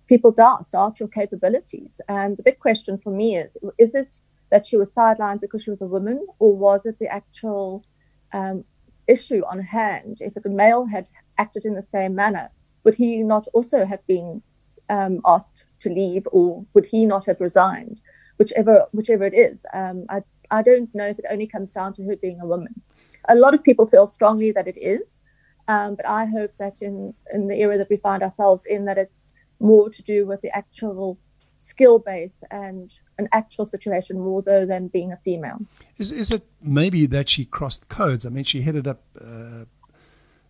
people 0.07 0.31
doubt, 0.33 0.71
doubt 0.71 1.01
your 1.01 1.09
capabilities. 1.09 2.01
And 2.09 2.37
the 2.37 2.43
big 2.43 2.61
question 2.61 2.99
for 3.03 3.11
me 3.11 3.37
is 3.37 3.57
is 3.79 3.95
it 3.95 4.21
that 4.51 4.67
she 4.67 4.77
was 4.77 4.93
sidelined 4.93 5.41
because 5.41 5.63
she 5.63 5.71
was 5.71 5.83
a 5.83 5.87
woman, 5.87 6.27
or 6.39 6.57
was 6.57 6.87
it 6.87 6.99
the 6.99 7.09
actual 7.09 7.85
um, 8.33 8.65
issue 9.09 9.43
on 9.51 9.61
hand? 9.61 10.19
If 10.21 10.37
a 10.37 10.49
male 10.49 10.87
had 10.87 11.09
acted 11.39 11.65
in 11.65 11.75
the 11.75 11.83
same 11.83 12.15
manner, 12.15 12.51
would 12.85 12.95
he 12.95 13.23
not 13.23 13.49
also 13.53 13.85
have 13.85 14.07
been 14.07 14.43
um, 14.93 15.21
asked 15.25 15.65
to 15.81 15.89
leave, 15.89 16.25
or 16.37 16.65
would 16.75 16.87
he 16.87 17.01
not 17.07 17.25
have 17.27 17.41
resigned? 17.41 18.01
Whichever, 18.39 18.87
whichever 18.93 19.25
it 19.25 19.35
is, 19.35 19.65
um, 19.73 19.99
I, 20.09 20.19
I 20.51 20.63
don't 20.63 20.95
know 20.95 21.09
if 21.13 21.19
it 21.19 21.25
only 21.31 21.47
comes 21.47 21.71
down 21.73 21.93
to 21.95 22.05
her 22.05 22.17
being 22.17 22.41
a 22.41 22.47
woman. 22.47 22.75
A 23.29 23.37
lot 23.45 23.55
of 23.55 23.63
people 23.63 23.87
feel 23.87 24.07
strongly 24.07 24.51
that 24.53 24.69
it 24.73 24.79
is, 24.79 25.21
um, 25.69 25.95
but 25.95 26.07
I 26.07 26.27
hope 26.27 26.53
that 26.59 26.83
in, 26.83 27.15
in 27.33 27.47
the 27.49 27.59
era 27.65 27.79
that 27.79 27.91
we 27.91 27.97
find 27.97 28.23
ourselves 28.23 28.65
in, 28.67 28.85
that 28.87 28.99
it's 28.99 29.37
more 29.61 29.89
to 29.91 30.03
do 30.03 30.27
with 30.27 30.41
the 30.43 30.55
actual 30.57 31.19
skill 31.57 31.99
base 31.99 32.43
and 32.51 32.93
an 33.19 33.29
actual 33.33 33.65
situation 33.65 34.17
though 34.45 34.67
than 34.67 34.89
being 34.89 35.13
a 35.13 35.19
female. 35.25 35.61
Is 35.97 36.11
is 36.11 36.31
it 36.31 36.45
maybe 36.61 37.07
that 37.07 37.29
she 37.29 37.45
crossed 37.45 37.89
codes? 37.89 38.27
I 38.27 38.31
mean, 38.31 38.45
she 38.45 38.63
headed 38.63 38.87
up 38.93 39.03
uh, 39.21 39.65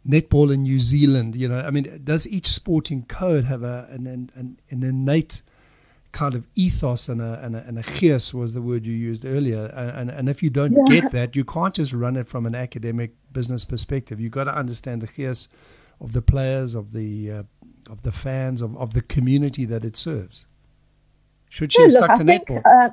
netball 0.07 0.53
in 0.53 0.63
New 0.63 0.79
Zealand. 0.79 1.37
You 1.37 1.49
know, 1.49 1.61
I 1.61 1.71
mean, 1.71 2.01
does 2.05 2.29
each 2.29 2.47
sporting 2.47 3.05
code 3.05 3.45
have 3.45 3.63
a 3.63 3.89
an 3.91 4.07
an, 4.07 4.59
an 4.71 4.83
innate 4.83 5.43
kind 6.13 6.35
of 6.35 6.47
ethos 6.55 7.09
and 7.09 7.21
a 7.21 7.41
and 7.43 7.57
a, 7.57 7.65
and 7.67 7.79
a 7.79 7.83
gees 7.83 8.33
was 8.35 8.53
the 8.55 8.63
word 8.63 8.87
you 8.87 8.93
used 8.93 9.25
earlier. 9.25 9.67
And 9.75 10.11
and 10.11 10.29
if 10.29 10.43
you 10.43 10.51
don't 10.51 10.73
yeah. 10.73 11.01
get 11.01 11.13
that, 11.13 11.35
you 11.35 11.45
can't 11.45 11.75
just 11.75 11.93
run 11.93 12.17
it 12.17 12.29
from 12.29 12.47
an 12.47 12.55
academic 12.55 13.13
business 13.33 13.65
perspective. 13.65 14.21
You've 14.21 14.33
got 14.33 14.45
to 14.45 14.55
understand 14.55 15.01
the 15.03 15.09
gees 15.09 15.49
of 16.01 16.13
the 16.13 16.23
players, 16.23 16.75
of 16.75 16.93
the 16.93 17.31
uh, 17.31 17.43
of 17.91 18.03
the 18.03 18.13
fans, 18.13 18.63
of, 18.63 18.77
of 18.77 18.95
the 18.95 19.03
community 19.03 19.65
that 19.65 19.85
it 19.85 19.97
serves. 19.97 20.47
Should 21.51 21.73
she 21.73 21.81
yeah, 21.81 21.87
have 21.87 21.93
look, 21.93 22.05
stuck 22.05 22.19
to 22.19 22.25
think, 22.25 22.49
netball? 22.49 22.87
Uh, 22.87 22.91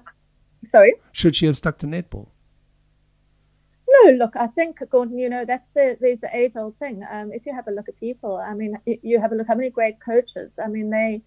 sorry. 0.65 0.93
Should 1.11 1.35
she 1.35 1.45
have 1.45 1.57
stuck 1.57 1.77
to 1.79 1.87
netball? 1.87 2.27
No, 3.91 4.11
look, 4.11 4.35
I 4.35 4.47
think, 4.47 4.79
Gordon, 4.89 5.17
you 5.17 5.29
know, 5.29 5.45
that's 5.45 5.73
the, 5.73 5.97
there's 5.99 6.21
the 6.21 6.35
age 6.35 6.53
old 6.55 6.77
thing. 6.77 7.03
Um, 7.09 7.31
if 7.33 7.45
you 7.45 7.53
have 7.55 7.67
a 7.67 7.71
look 7.71 7.89
at 7.89 7.99
people, 7.99 8.37
I 8.37 8.53
mean, 8.53 8.77
you 8.85 9.19
have 9.19 9.31
a 9.31 9.35
look 9.35 9.47
how 9.47 9.55
many 9.55 9.69
great 9.69 9.99
coaches. 9.99 10.59
I 10.63 10.67
mean, 10.67 10.89
they 10.89 11.23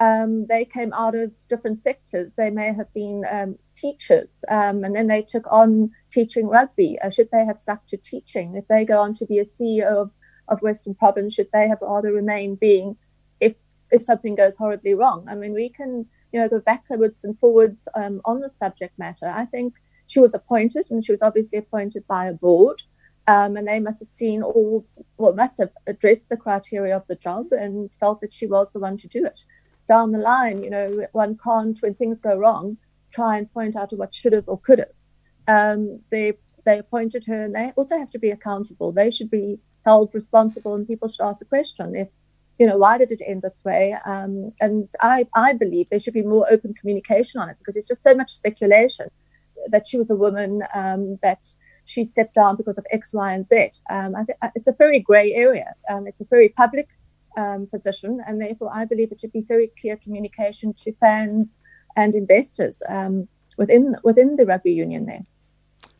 um, 0.00 0.46
they 0.48 0.64
came 0.64 0.92
out 0.92 1.14
of 1.14 1.30
different 1.48 1.78
sectors. 1.78 2.34
They 2.34 2.50
may 2.50 2.72
have 2.74 2.92
been 2.92 3.22
um, 3.30 3.56
teachers, 3.76 4.44
um, 4.50 4.82
and 4.82 4.96
then 4.96 5.06
they 5.06 5.22
took 5.22 5.46
on 5.50 5.92
teaching 6.10 6.48
rugby. 6.48 6.98
Uh, 7.00 7.08
should 7.08 7.30
they 7.30 7.44
have 7.44 7.58
stuck 7.58 7.86
to 7.88 7.96
teaching? 7.96 8.56
If 8.56 8.66
they 8.66 8.84
go 8.84 9.00
on 9.00 9.14
to 9.14 9.26
be 9.26 9.38
a 9.38 9.44
CEO 9.44 9.86
of, 9.86 10.10
of 10.48 10.60
Western 10.60 10.94
Province, 10.94 11.34
should 11.34 11.50
they 11.52 11.68
have 11.68 11.78
rather 11.82 12.12
remain 12.12 12.56
being 12.56 12.96
if 13.40 13.54
if 13.92 14.02
something 14.02 14.34
goes 14.34 14.56
horribly 14.56 14.94
wrong? 14.94 15.26
I 15.28 15.36
mean, 15.36 15.54
we 15.54 15.68
can 15.68 16.06
you 16.32 16.40
know 16.40 16.48
go 16.48 16.58
backwards 16.58 17.22
and 17.22 17.38
forwards 17.38 17.86
um, 17.94 18.20
on 18.24 18.40
the 18.40 18.50
subject 18.50 18.98
matter. 18.98 19.26
I 19.28 19.44
think 19.44 19.74
she 20.12 20.20
was 20.20 20.34
appointed, 20.34 20.86
and 20.90 21.04
she 21.04 21.12
was 21.12 21.22
obviously 21.22 21.58
appointed 21.58 22.06
by 22.06 22.26
a 22.26 22.32
board. 22.32 22.82
Um, 23.28 23.56
and 23.56 23.66
they 23.68 23.78
must 23.78 24.00
have 24.00 24.08
seen 24.08 24.42
all, 24.42 24.84
well, 25.16 25.32
must 25.32 25.58
have 25.58 25.70
addressed 25.86 26.28
the 26.28 26.36
criteria 26.36 26.96
of 26.96 27.06
the 27.06 27.14
job 27.14 27.52
and 27.52 27.88
felt 28.00 28.20
that 28.20 28.32
she 28.32 28.46
was 28.46 28.72
the 28.72 28.80
one 28.80 28.96
to 28.96 29.08
do 29.08 29.24
it 29.24 29.44
down 29.86 30.12
the 30.12 30.18
line, 30.18 30.62
you 30.62 30.70
know, 30.70 31.06
one 31.12 31.36
can't, 31.42 31.80
when 31.80 31.94
things 31.94 32.20
go 32.20 32.36
wrong, 32.36 32.76
try 33.12 33.36
and 33.38 33.52
point 33.52 33.76
out 33.76 33.92
what 33.92 34.14
should 34.14 34.32
have 34.32 34.48
or 34.48 34.58
could 34.58 34.78
have. 34.78 34.94
Um, 35.48 36.00
they 36.10 36.34
they 36.64 36.78
appointed 36.78 37.24
her, 37.26 37.42
and 37.42 37.54
they 37.54 37.72
also 37.74 37.98
have 37.98 38.10
to 38.10 38.18
be 38.18 38.30
accountable. 38.30 38.92
They 38.92 39.10
should 39.10 39.30
be 39.30 39.58
held 39.84 40.14
responsible, 40.14 40.74
and 40.74 40.86
people 40.86 41.08
should 41.08 41.24
ask 41.24 41.40
the 41.40 41.44
question 41.56 41.96
if 41.96 42.08
you 42.58 42.66
know 42.66 42.76
why 42.76 42.98
did 42.98 43.10
it 43.10 43.22
end 43.26 43.42
this 43.42 43.60
way. 43.64 43.96
Um, 44.06 44.52
and 44.60 44.88
I 45.00 45.26
I 45.34 45.54
believe 45.54 45.88
there 45.90 45.98
should 45.98 46.14
be 46.14 46.22
more 46.22 46.46
open 46.50 46.74
communication 46.74 47.40
on 47.40 47.48
it 47.50 47.56
because 47.58 47.76
it's 47.76 47.88
just 47.88 48.04
so 48.04 48.14
much 48.14 48.30
speculation 48.30 49.08
that 49.68 49.86
she 49.86 49.98
was 49.98 50.10
a 50.10 50.16
woman 50.16 50.62
um, 50.74 51.18
that 51.22 51.46
she 51.84 52.04
stepped 52.04 52.34
down 52.34 52.56
because 52.56 52.78
of 52.78 52.86
X, 52.90 53.12
Y, 53.12 53.32
and 53.32 53.46
Z. 53.46 53.70
Um, 53.90 54.14
uh, 54.14 54.48
it's 54.54 54.68
a 54.68 54.72
very 54.72 55.00
grey 55.00 55.32
area. 55.32 55.74
Um, 55.90 56.06
it's 56.06 56.20
a 56.20 56.24
very 56.24 56.48
public 56.48 56.88
um, 57.36 57.66
position, 57.66 58.20
and 58.26 58.40
therefore 58.40 58.70
I 58.72 58.84
believe 58.84 59.12
it 59.12 59.20
should 59.20 59.32
be 59.32 59.42
very 59.42 59.70
clear 59.80 59.96
communication 59.96 60.74
to 60.74 60.92
fans 60.94 61.58
and 61.96 62.14
investors 62.14 62.82
um, 62.88 63.28
within 63.56 63.96
within 64.04 64.36
the 64.36 64.46
rugby 64.46 64.72
union 64.72 65.06
there. 65.06 65.24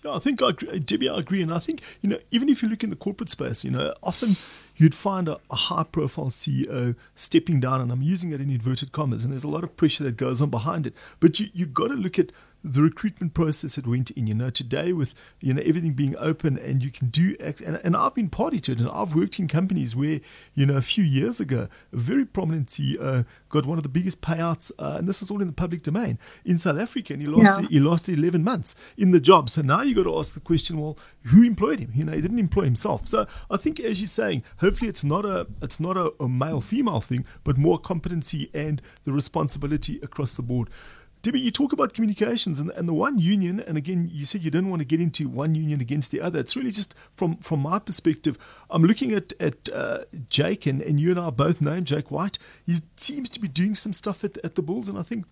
Yeah, 0.04 0.14
I 0.14 0.18
think 0.18 0.42
I 0.42 0.50
agree, 0.50 0.78
Debbie, 0.80 1.08
I 1.08 1.18
agree, 1.18 1.42
and 1.42 1.52
I 1.52 1.58
think 1.58 1.82
you 2.00 2.08
know 2.08 2.18
even 2.30 2.48
if 2.48 2.62
you 2.62 2.68
look 2.68 2.84
in 2.84 2.90
the 2.90 2.96
corporate 2.96 3.30
space, 3.30 3.64
you 3.64 3.70
know 3.70 3.94
often 4.02 4.36
you'd 4.76 4.94
find 4.94 5.28
a, 5.28 5.38
a 5.50 5.56
high 5.56 5.84
profile 5.84 6.26
CEO 6.26 6.94
stepping 7.14 7.60
down, 7.60 7.80
and 7.80 7.92
I'm 7.92 8.02
using 8.02 8.32
it 8.32 8.40
in 8.40 8.50
inverted 8.50 8.92
commas, 8.92 9.24
and 9.24 9.32
there's 9.32 9.44
a 9.44 9.48
lot 9.48 9.64
of 9.64 9.76
pressure 9.76 10.04
that 10.04 10.16
goes 10.16 10.42
on 10.42 10.50
behind 10.50 10.86
it. 10.86 10.94
But 11.20 11.40
you 11.40 11.48
you've 11.52 11.74
got 11.74 11.88
to 11.88 11.94
look 11.94 12.18
at 12.18 12.32
the 12.64 12.82
recruitment 12.82 13.34
process 13.34 13.76
that 13.76 13.86
went 13.86 14.10
in. 14.12 14.26
You 14.26 14.34
know, 14.34 14.50
today 14.50 14.92
with 14.92 15.14
you 15.40 15.54
know 15.54 15.62
everything 15.64 15.92
being 15.92 16.16
open 16.18 16.58
and 16.58 16.82
you 16.82 16.90
can 16.90 17.08
do, 17.08 17.36
and, 17.40 17.80
and 17.82 17.96
I've 17.96 18.14
been 18.14 18.28
party 18.28 18.60
to 18.60 18.72
it, 18.72 18.78
and 18.78 18.88
I've 18.88 19.14
worked 19.14 19.38
in 19.38 19.48
companies 19.48 19.96
where 19.96 20.20
you 20.54 20.66
know 20.66 20.76
a 20.76 20.82
few 20.82 21.04
years 21.04 21.40
ago, 21.40 21.68
a 21.92 21.96
very 21.96 22.24
prominent 22.24 22.68
CEO 22.68 23.26
got 23.48 23.66
one 23.66 23.78
of 23.78 23.82
the 23.82 23.88
biggest 23.88 24.20
payouts, 24.20 24.72
uh, 24.78 24.96
and 24.98 25.08
this 25.08 25.22
is 25.22 25.30
all 25.30 25.40
in 25.40 25.46
the 25.46 25.52
public 25.52 25.82
domain 25.82 26.18
in 26.44 26.58
South 26.58 26.78
Africa, 26.78 27.12
and 27.12 27.22
he 27.22 27.28
lost 27.28 27.60
yeah. 27.60 27.68
he 27.68 27.80
lost 27.80 28.08
11 28.08 28.42
months 28.42 28.74
in 28.96 29.10
the 29.10 29.20
job. 29.20 29.50
So 29.50 29.62
now 29.62 29.82
you 29.82 29.94
got 29.94 30.04
to 30.04 30.18
ask 30.18 30.34
the 30.34 30.40
question, 30.40 30.80
well, 30.80 30.98
who 31.26 31.42
employed 31.42 31.80
him? 31.80 31.92
You 31.94 32.04
know, 32.04 32.12
he 32.12 32.20
didn't 32.20 32.38
employ 32.38 32.64
himself. 32.64 33.06
So 33.06 33.26
I 33.50 33.56
think, 33.56 33.80
as 33.80 34.00
you're 34.00 34.06
saying, 34.08 34.42
hopefully 34.58 34.88
it's 34.88 35.04
not 35.04 35.24
a 35.24 35.46
it's 35.60 35.80
not 35.80 35.96
a, 35.96 36.12
a 36.20 36.28
male 36.28 36.60
female 36.60 37.00
thing, 37.00 37.24
but 37.44 37.58
more 37.58 37.78
competency 37.78 38.50
and 38.54 38.80
the 39.04 39.12
responsibility 39.12 39.98
across 40.02 40.34
the 40.36 40.42
board. 40.42 40.68
Debbie, 41.22 41.40
you 41.40 41.52
talk 41.52 41.72
about 41.72 41.94
communications 41.94 42.58
and, 42.58 42.70
and 42.70 42.88
the 42.88 42.92
one 42.92 43.18
union, 43.18 43.60
and 43.60 43.78
again, 43.78 44.10
you 44.12 44.26
said 44.26 44.42
you 44.42 44.50
didn't 44.50 44.70
want 44.70 44.80
to 44.80 44.84
get 44.84 45.00
into 45.00 45.28
one 45.28 45.54
union 45.54 45.80
against 45.80 46.10
the 46.10 46.20
other. 46.20 46.40
It's 46.40 46.56
really 46.56 46.72
just 46.72 46.96
from 47.14 47.36
from 47.36 47.60
my 47.60 47.78
perspective. 47.78 48.36
I'm 48.68 48.82
looking 48.82 49.12
at 49.12 49.32
at 49.40 49.68
uh, 49.72 50.04
Jake, 50.28 50.66
and, 50.66 50.82
and 50.82 50.98
you 50.98 51.10
and 51.10 51.20
I 51.20 51.30
both 51.30 51.60
know 51.60 51.80
Jake 51.80 52.10
White. 52.10 52.38
He 52.66 52.74
seems 52.96 53.28
to 53.30 53.40
be 53.40 53.46
doing 53.46 53.74
some 53.74 53.92
stuff 53.92 54.24
at, 54.24 54.36
at 54.44 54.56
the 54.56 54.62
Bulls, 54.62 54.88
and 54.88 54.98
I 54.98 55.02
think 55.02 55.26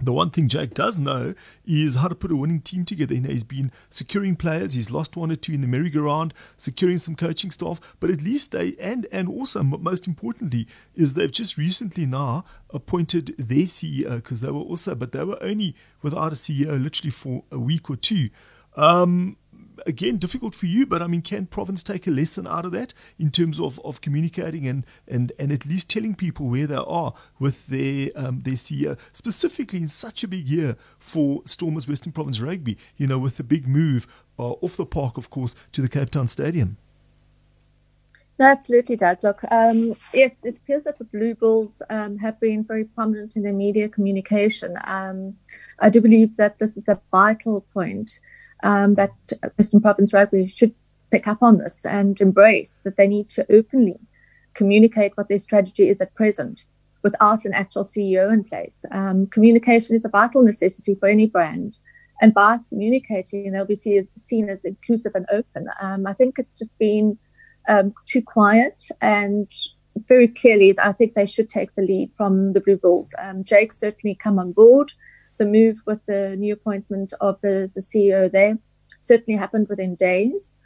the 0.00 0.12
one 0.12 0.30
thing 0.30 0.48
Jake 0.48 0.74
does 0.74 1.00
know 1.00 1.34
is 1.66 1.96
how 1.96 2.08
to 2.08 2.14
put 2.14 2.30
a 2.30 2.36
winning 2.36 2.60
team 2.60 2.84
together. 2.84 3.14
You 3.14 3.22
know, 3.22 3.30
he's 3.30 3.44
been 3.44 3.72
securing 3.90 4.36
players, 4.36 4.74
he's 4.74 4.90
lost 4.90 5.16
one 5.16 5.32
or 5.32 5.36
two 5.36 5.52
in 5.52 5.60
the 5.60 5.66
merry-go-round, 5.66 6.32
securing 6.56 6.98
some 6.98 7.16
coaching 7.16 7.50
staff, 7.50 7.80
but 7.98 8.10
at 8.10 8.22
least 8.22 8.52
they 8.52 8.76
and 8.80 9.06
and 9.12 9.28
also 9.28 9.62
most 9.62 10.06
importantly 10.06 10.68
is 10.94 11.14
they've 11.14 11.32
just 11.32 11.56
recently 11.58 12.06
now 12.06 12.44
appointed 12.70 13.34
their 13.38 13.64
CEO 13.64 14.16
because 14.16 14.40
they 14.40 14.50
were 14.50 14.60
also, 14.60 14.94
but 14.94 15.12
they 15.12 15.24
were 15.24 15.42
only 15.42 15.74
without 16.02 16.32
a 16.32 16.36
CEO 16.36 16.80
literally 16.80 17.10
for 17.10 17.42
a 17.50 17.58
week 17.58 17.90
or 17.90 17.96
two. 17.96 18.30
Um, 18.76 19.36
again, 19.86 20.16
difficult 20.18 20.54
for 20.54 20.66
you, 20.66 20.86
but 20.86 21.02
I 21.02 21.06
mean, 21.06 21.22
can 21.22 21.46
Province 21.46 21.82
take 21.82 22.06
a 22.06 22.10
lesson 22.10 22.46
out 22.46 22.64
of 22.64 22.72
that 22.72 22.94
in 23.18 23.30
terms 23.30 23.58
of, 23.60 23.80
of 23.84 24.00
communicating 24.00 24.66
and, 24.66 24.84
and, 25.06 25.32
and 25.38 25.52
at 25.52 25.66
least 25.66 25.90
telling 25.90 26.14
people 26.14 26.46
where 26.46 26.66
they 26.66 26.74
are 26.74 27.14
with 27.38 27.66
their 27.66 28.10
um, 28.16 28.42
their 28.42 28.54
CEO, 28.54 28.98
specifically 29.12 29.80
in 29.80 29.88
such 29.88 30.24
a 30.24 30.28
big 30.28 30.46
year 30.46 30.76
for 30.98 31.42
Stormers 31.44 31.88
Western 31.88 32.12
Province 32.12 32.40
Rugby, 32.40 32.78
you 32.96 33.06
know, 33.06 33.18
with 33.18 33.36
the 33.36 33.44
big 33.44 33.66
move 33.66 34.06
uh, 34.38 34.52
off 34.52 34.76
the 34.76 34.86
park, 34.86 35.16
of 35.16 35.30
course, 35.30 35.54
to 35.72 35.82
the 35.82 35.88
Cape 35.88 36.10
Town 36.10 36.26
Stadium? 36.26 36.76
No, 38.38 38.46
absolutely, 38.46 38.94
Doug. 38.94 39.24
Look, 39.24 39.40
um, 39.50 39.96
yes, 40.14 40.36
it 40.44 40.58
appears 40.58 40.84
that 40.84 40.98
the 40.98 41.04
Blue 41.04 41.34
Bulls 41.34 41.82
um, 41.90 42.18
have 42.18 42.38
been 42.38 42.62
very 42.62 42.84
prominent 42.84 43.34
in 43.34 43.42
their 43.42 43.52
media 43.52 43.88
communication. 43.88 44.76
Um, 44.84 45.36
I 45.80 45.90
do 45.90 46.00
believe 46.00 46.36
that 46.36 46.60
this 46.60 46.76
is 46.76 46.86
a 46.86 47.00
vital 47.10 47.62
point 47.74 48.20
um, 48.62 48.94
that 48.94 49.10
Western 49.56 49.80
Province 49.80 50.12
Rugby 50.12 50.46
should 50.46 50.74
pick 51.10 51.26
up 51.26 51.42
on 51.42 51.58
this 51.58 51.84
and 51.84 52.20
embrace 52.20 52.80
that 52.84 52.96
they 52.96 53.06
need 53.06 53.30
to 53.30 53.46
openly 53.50 54.00
communicate 54.54 55.12
what 55.16 55.28
their 55.28 55.38
strategy 55.38 55.88
is 55.88 56.00
at 56.00 56.14
present 56.14 56.64
without 57.02 57.44
an 57.44 57.54
actual 57.54 57.84
CEO 57.84 58.32
in 58.32 58.42
place. 58.44 58.84
Um, 58.90 59.26
communication 59.28 59.94
is 59.94 60.04
a 60.04 60.08
vital 60.08 60.42
necessity 60.42 60.96
for 60.96 61.08
any 61.08 61.26
brand. 61.26 61.78
And 62.20 62.34
by 62.34 62.58
communicating, 62.68 63.52
they'll 63.52 63.64
be 63.64 63.76
seen 63.76 64.48
as 64.48 64.64
inclusive 64.64 65.12
and 65.14 65.26
open. 65.32 65.68
Um, 65.80 66.06
I 66.06 66.12
think 66.12 66.38
it's 66.38 66.58
just 66.58 66.76
been 66.78 67.16
um, 67.68 67.94
too 68.06 68.22
quiet 68.22 68.82
and 69.00 69.48
very 70.06 70.28
clearly, 70.28 70.76
I 70.78 70.92
think 70.92 71.14
they 71.14 71.26
should 71.26 71.48
take 71.48 71.74
the 71.74 71.82
lead 71.82 72.10
from 72.16 72.52
the 72.52 72.60
Blue 72.60 72.76
Bulls. 72.76 73.14
Um, 73.18 73.44
Jake 73.44 73.72
certainly 73.72 74.14
come 74.14 74.38
on 74.38 74.52
board 74.52 74.92
the 75.38 75.46
move 75.46 75.78
with 75.86 76.04
the 76.06 76.36
new 76.36 76.52
appointment 76.52 77.12
of 77.20 77.40
the, 77.40 77.70
the 77.74 77.80
CEO 77.80 78.30
there 78.30 78.58
certainly 79.00 79.38
happened 79.38 79.68
within 79.68 79.94
days. 79.94 80.56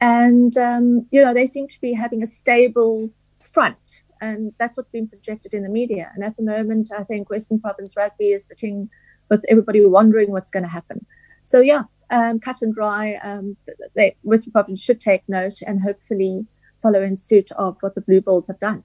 And, 0.00 0.56
um, 0.56 1.06
you 1.10 1.22
know, 1.22 1.34
they 1.34 1.46
seem 1.46 1.68
to 1.68 1.80
be 1.80 1.92
having 1.92 2.22
a 2.22 2.26
stable 2.26 3.10
front. 3.42 4.02
And 4.20 4.52
that's 4.58 4.76
what's 4.76 4.90
been 4.90 5.08
projected 5.08 5.54
in 5.54 5.62
the 5.62 5.68
media. 5.68 6.10
And 6.14 6.24
at 6.24 6.36
the 6.36 6.42
moment, 6.42 6.90
I 6.96 7.04
think 7.04 7.30
Western 7.30 7.60
Province 7.60 7.96
Rugby 7.96 8.32
is 8.32 8.46
sitting 8.46 8.90
with 9.28 9.44
everybody 9.48 9.84
wondering 9.84 10.30
what's 10.30 10.50
going 10.50 10.62
to 10.62 10.68
happen. 10.68 11.06
So, 11.42 11.60
yeah, 11.60 11.84
um, 12.10 12.40
cut 12.40 12.62
and 12.62 12.74
dry. 12.74 13.14
Um, 13.16 13.56
they, 13.94 14.16
Western 14.22 14.52
Province 14.52 14.82
should 14.82 15.00
take 15.00 15.28
note 15.28 15.62
and 15.66 15.82
hopefully 15.82 16.46
follow 16.82 17.02
in 17.02 17.16
suit 17.16 17.50
of 17.52 17.76
what 17.80 17.94
the 17.94 18.00
Blue 18.00 18.20
Bulls 18.20 18.46
have 18.48 18.60
done. 18.60 18.84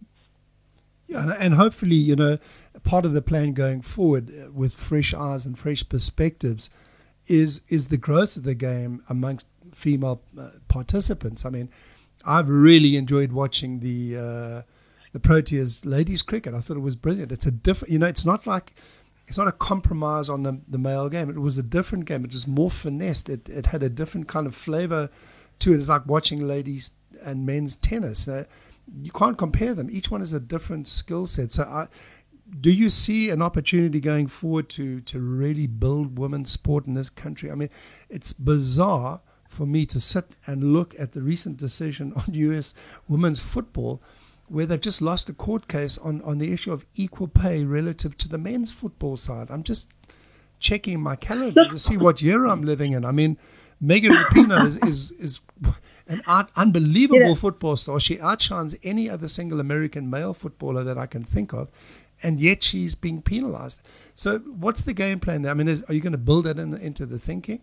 Yeah, 1.08 1.36
and 1.40 1.54
hopefully, 1.54 1.96
you 1.96 2.16
know, 2.16 2.40
part 2.84 3.06
of 3.06 3.14
the 3.14 3.22
plan 3.22 3.54
going 3.54 3.82
forward 3.82 4.32
uh, 4.32 4.52
with 4.52 4.74
fresh 4.74 5.14
eyes 5.14 5.46
and 5.46 5.58
fresh 5.58 5.88
perspectives 5.88 6.70
is 7.28 7.62
is 7.70 7.88
the 7.88 7.98
growth 7.98 8.38
of 8.38 8.44
the 8.44 8.56
game 8.56 9.04
amongst 9.10 9.48
female 9.74 10.22
uh, 10.40 10.52
participants. 10.68 11.46
I 11.46 11.50
mean, 11.50 11.70
I've 12.26 12.50
really 12.50 12.96
enjoyed 12.96 13.32
watching 13.32 13.80
the 13.80 14.18
uh, 14.18 14.62
the 15.14 15.20
Proteas 15.20 15.86
ladies 15.86 16.22
cricket. 16.22 16.54
I 16.54 16.60
thought 16.60 16.78
it 16.78 16.82
was 16.82 16.96
brilliant. 16.96 17.32
It's 17.32 17.46
a 17.46 17.52
different, 17.52 17.92
you 17.92 18.00
know, 18.00 18.08
it's 18.08 18.26
not 18.26 18.48
like 18.48 18.74
it's 19.28 19.38
not 19.38 19.48
a 19.48 19.52
compromise 19.52 20.30
on 20.30 20.44
the, 20.44 20.60
the 20.68 20.78
male 20.78 21.10
game. 21.10 21.30
It 21.30 21.40
was 21.40 21.58
a 21.58 21.64
different 21.64 22.06
game. 22.06 22.26
It 22.26 22.32
was 22.32 22.48
more 22.48 22.72
finessed. 22.72 23.30
It 23.30 23.48
it 23.50 23.68
had 23.68 23.84
a 23.84 23.90
different 23.90 24.28
kind 24.28 24.48
of 24.48 24.56
flavor 24.56 25.10
to 25.60 25.74
it. 25.74 25.78
It's 25.78 25.90
like 25.90 26.06
watching 26.06 26.48
ladies 26.48 26.92
and 27.24 27.46
men's 27.46 27.76
tennis. 27.76 28.28
Uh, 28.28 28.46
you 29.02 29.12
can't 29.12 29.38
compare 29.38 29.74
them. 29.74 29.90
Each 29.92 30.12
one 30.12 30.22
has 30.22 30.34
a 30.34 30.40
different 30.40 30.88
skill 30.88 31.26
set. 31.26 31.52
So, 31.52 31.64
I, 31.64 31.88
do 32.60 32.72
you 32.72 32.90
see 32.90 33.30
an 33.30 33.42
opportunity 33.42 34.00
going 34.00 34.28
forward 34.28 34.70
to 34.70 35.02
to 35.02 35.20
really 35.20 35.68
build 35.68 36.20
women's 36.20 36.52
sport 36.52 36.86
in 36.86 36.94
this 36.94 37.10
country? 37.10 37.52
I 37.52 37.56
mean, 37.56 37.70
it's 38.10 38.34
bizarre 38.34 39.22
for 39.48 39.66
me 39.66 39.86
to 39.88 40.00
sit 40.00 40.36
and 40.46 40.74
look 40.74 40.94
at 41.00 41.14
the 41.14 41.22
recent 41.22 41.58
decision 41.58 42.14
on 42.16 42.34
U.S. 42.34 42.74
women's 43.08 43.40
football, 43.40 44.02
where 44.48 44.66
they've 44.66 44.82
just 44.82 45.02
lost 45.02 45.30
a 45.30 45.34
court 45.34 45.68
case 45.68 45.98
on 45.98 46.22
on 46.22 46.38
the 46.38 46.52
issue 46.52 46.72
of 46.72 46.86
equal 46.96 47.28
pay 47.28 47.64
relative 47.64 48.18
to 48.20 48.28
the 48.28 48.38
men's 48.38 48.74
football 48.74 49.18
side. 49.18 49.50
I'm 49.50 49.64
just 49.64 49.94
checking 50.60 51.02
my 51.02 51.16
calendar 51.16 51.66
to 51.66 51.78
see 51.78 51.98
what 51.98 52.22
year 52.22 52.46
I'm 52.46 52.64
living 52.64 52.94
in. 52.94 53.06
I 53.06 53.12
mean, 53.12 53.38
Megan 53.82 54.14
Rapinoe 54.14 54.66
is, 54.66 54.78
is 54.78 55.12
is 55.12 55.42
an 56.08 56.22
unbelievable 56.56 57.30
yeah. 57.30 57.34
football 57.34 57.76
star. 57.76 58.00
She 58.00 58.20
outshines 58.20 58.78
any 58.84 59.10
other 59.10 59.28
single 59.28 59.60
American 59.60 60.10
male 60.10 60.34
footballer 60.34 60.84
that 60.84 60.98
I 60.98 61.06
can 61.06 61.24
think 61.24 61.54
of, 61.54 61.70
and 62.22 62.40
yet 62.40 62.64
she's 62.64 62.96
being 62.96 63.22
penalized. 63.22 63.82
So, 64.14 64.40
what's 64.40 64.84
the 64.84 64.94
game 64.94 65.20
plan 65.20 65.42
there? 65.42 65.52
I 65.52 65.56
mean, 65.56 65.68
is, 65.68 65.84
are 65.84 65.94
you 65.94 66.02
going 66.02 66.12
to 66.12 66.18
build 66.18 66.46
that 66.46 66.60
in, 66.60 66.74
into 66.76 67.06
the 67.06 67.20
thinking? 67.20 67.62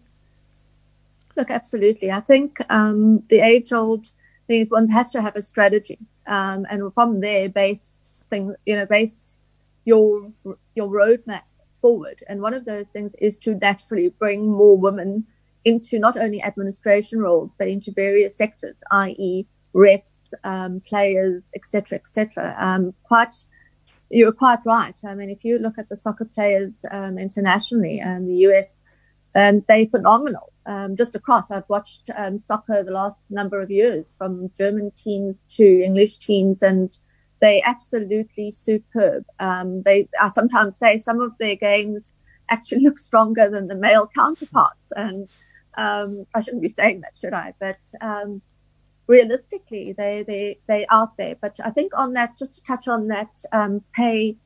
Look, 1.37 1.51
absolutely. 1.51 2.11
I 2.11 2.21
think 2.21 2.61
um, 2.69 3.23
the 3.29 3.41
age 3.41 3.73
old 3.73 4.09
thing 4.47 4.61
is 4.61 4.71
one 4.71 4.89
has 4.89 5.13
to 5.13 5.23
have 5.23 5.37
a 5.37 5.43
strategy, 5.43 5.99
um, 6.27 6.67
and 6.71 6.93
from 6.95 7.21
there, 7.21 7.49
base 7.49 8.07
thing, 8.27 8.55
you 8.67 8.77
know, 8.77 8.87
base 8.87 9.41
your 9.85 10.31
your 10.75 10.89
roadmap 10.89 11.43
forward. 11.81 12.23
And 12.29 12.41
one 12.41 12.55
of 12.55 12.65
those 12.65 12.89
things 12.89 13.15
is 13.17 13.39
to 13.41 13.55
naturally 13.55 14.09
bring 14.09 14.49
more 14.49 14.79
women 14.79 15.27
into 15.65 15.99
not 15.99 16.17
only 16.17 16.43
administration 16.43 17.21
roles 17.21 17.55
but 17.59 17.69
into 17.69 17.93
various 17.93 18.37
sectors, 18.37 18.83
i.e., 18.91 19.47
refs, 19.75 20.33
um, 20.45 20.81
players, 20.81 21.53
etc., 21.55 21.99
etc. 21.99 22.55
Um, 22.59 22.95
quite, 23.05 23.35
you're 24.11 24.33
quite 24.33 24.61
right. 24.67 24.99
I 25.07 25.15
mean, 25.15 25.31
if 25.31 25.45
you 25.45 25.59
look 25.59 25.79
at 25.79 25.89
the 25.89 25.97
soccer 25.97 26.27
players 26.27 26.85
um, 26.91 27.19
internationally, 27.19 28.01
and 28.01 28.29
the 28.29 28.35
US, 28.49 28.83
and 29.35 29.65
they're 29.69 29.87
phenomenal. 29.87 30.53
Um, 30.67 30.95
just 30.95 31.17
across, 31.17 31.51
I've 31.51 31.69
watched 31.69 32.11
um, 32.17 32.39
soccer 32.39 32.85
the 32.85 32.93
last 32.93 33.21
number 33.31 33.61
of 33.61 33.71
years, 33.71 34.15
from 34.17 34.51
German 34.57 34.91
teams 34.91 35.45
to 35.57 35.65
English 35.65 36.19
teams, 36.19 36.63
and 36.63 36.97
they're 37.41 37.63
absolutely 37.65 38.51
superb. 38.51 39.25
Um, 39.41 39.83
they, 39.83 40.09
I 40.21 40.31
sometimes 40.31 40.77
say 40.77 40.99
some 40.99 41.21
of 41.21 41.37
their 41.39 41.57
games 41.57 42.13
actually 42.49 42.83
look 42.85 42.99
stronger 42.99 43.51
than 43.51 43.67
the 43.67 43.75
male 43.75 44.09
counterparts. 44.15 44.93
And 44.95 45.29
um, 45.77 46.27
I 46.35 46.41
shouldn't 46.41 46.63
be 46.63 46.69
saying 46.69 47.01
that, 47.01 47.17
should 47.17 47.33
I? 47.33 47.55
But 47.59 47.79
um, 48.01 48.43
realistically, 49.07 49.95
they 49.97 50.25
they 50.27 50.59
they 50.67 50.87
out 50.91 51.17
there. 51.17 51.37
But 51.41 51.59
I 51.65 51.71
think 51.71 51.93
on 51.97 52.13
that, 52.15 52.39
just 52.39 52.57
to 52.57 52.63
touch 52.63 52.89
on 52.89 53.09
that 53.09 53.37
um, 53.53 53.83
pay 53.95 54.37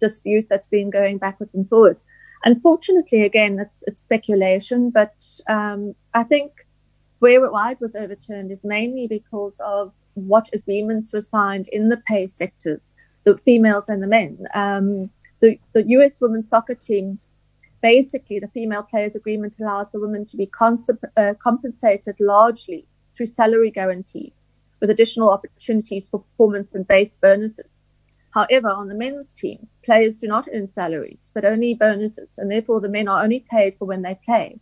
dispute 0.00 0.46
that's 0.48 0.68
been 0.68 0.90
going 0.90 1.18
backwards 1.18 1.54
and 1.54 1.68
forwards. 1.68 2.04
Unfortunately, 2.44 3.22
again, 3.22 3.58
it's 3.58 3.84
it's 3.86 4.02
speculation, 4.02 4.90
but 4.90 5.24
um, 5.48 5.94
I 6.12 6.24
think 6.24 6.52
where 7.20 7.50
why 7.50 7.72
it 7.72 7.80
was 7.80 7.96
overturned 7.96 8.50
is 8.52 8.64
mainly 8.64 9.06
because 9.06 9.58
of 9.64 9.92
what 10.14 10.48
agreements 10.52 11.12
were 11.12 11.20
signed 11.20 11.68
in 11.68 11.88
the 11.88 11.96
pay 11.96 12.26
sectors, 12.26 12.92
the 13.24 13.38
females 13.38 13.88
and 13.88 14.02
the 14.02 14.06
men. 14.06 14.46
Um, 14.54 15.10
the, 15.40 15.58
the 15.72 15.84
US 15.98 16.20
women's 16.20 16.48
soccer 16.48 16.74
team, 16.74 17.18
basically, 17.84 18.40
the 18.40 18.48
female 18.48 18.82
players 18.82 19.14
agreement 19.14 19.58
allows 19.60 19.90
the 19.90 20.00
women 20.00 20.24
to 20.24 20.38
be 20.38 20.50
uh, 21.18 21.34
compensated 21.38 22.16
largely 22.18 22.86
through 23.14 23.26
salary 23.26 23.70
guarantees 23.70 24.48
with 24.80 24.88
additional 24.88 25.30
opportunities 25.30 26.08
for 26.08 26.20
performance 26.20 26.74
and 26.74 26.88
base 26.88 27.14
bonuses. 27.20 27.82
However, 28.30 28.70
on 28.70 28.88
the 28.88 28.94
men's 28.94 29.34
team, 29.34 29.68
players 29.84 30.16
do 30.16 30.26
not 30.26 30.48
earn 30.54 30.66
salaries, 30.66 31.30
but 31.34 31.44
only 31.44 31.74
bonuses, 31.74 32.38
and 32.38 32.50
therefore 32.50 32.80
the 32.80 32.88
men 32.88 33.06
are 33.06 33.22
only 33.22 33.44
paid 33.50 33.76
for 33.76 33.84
when 33.84 34.00
they 34.00 34.18
play. 34.24 34.58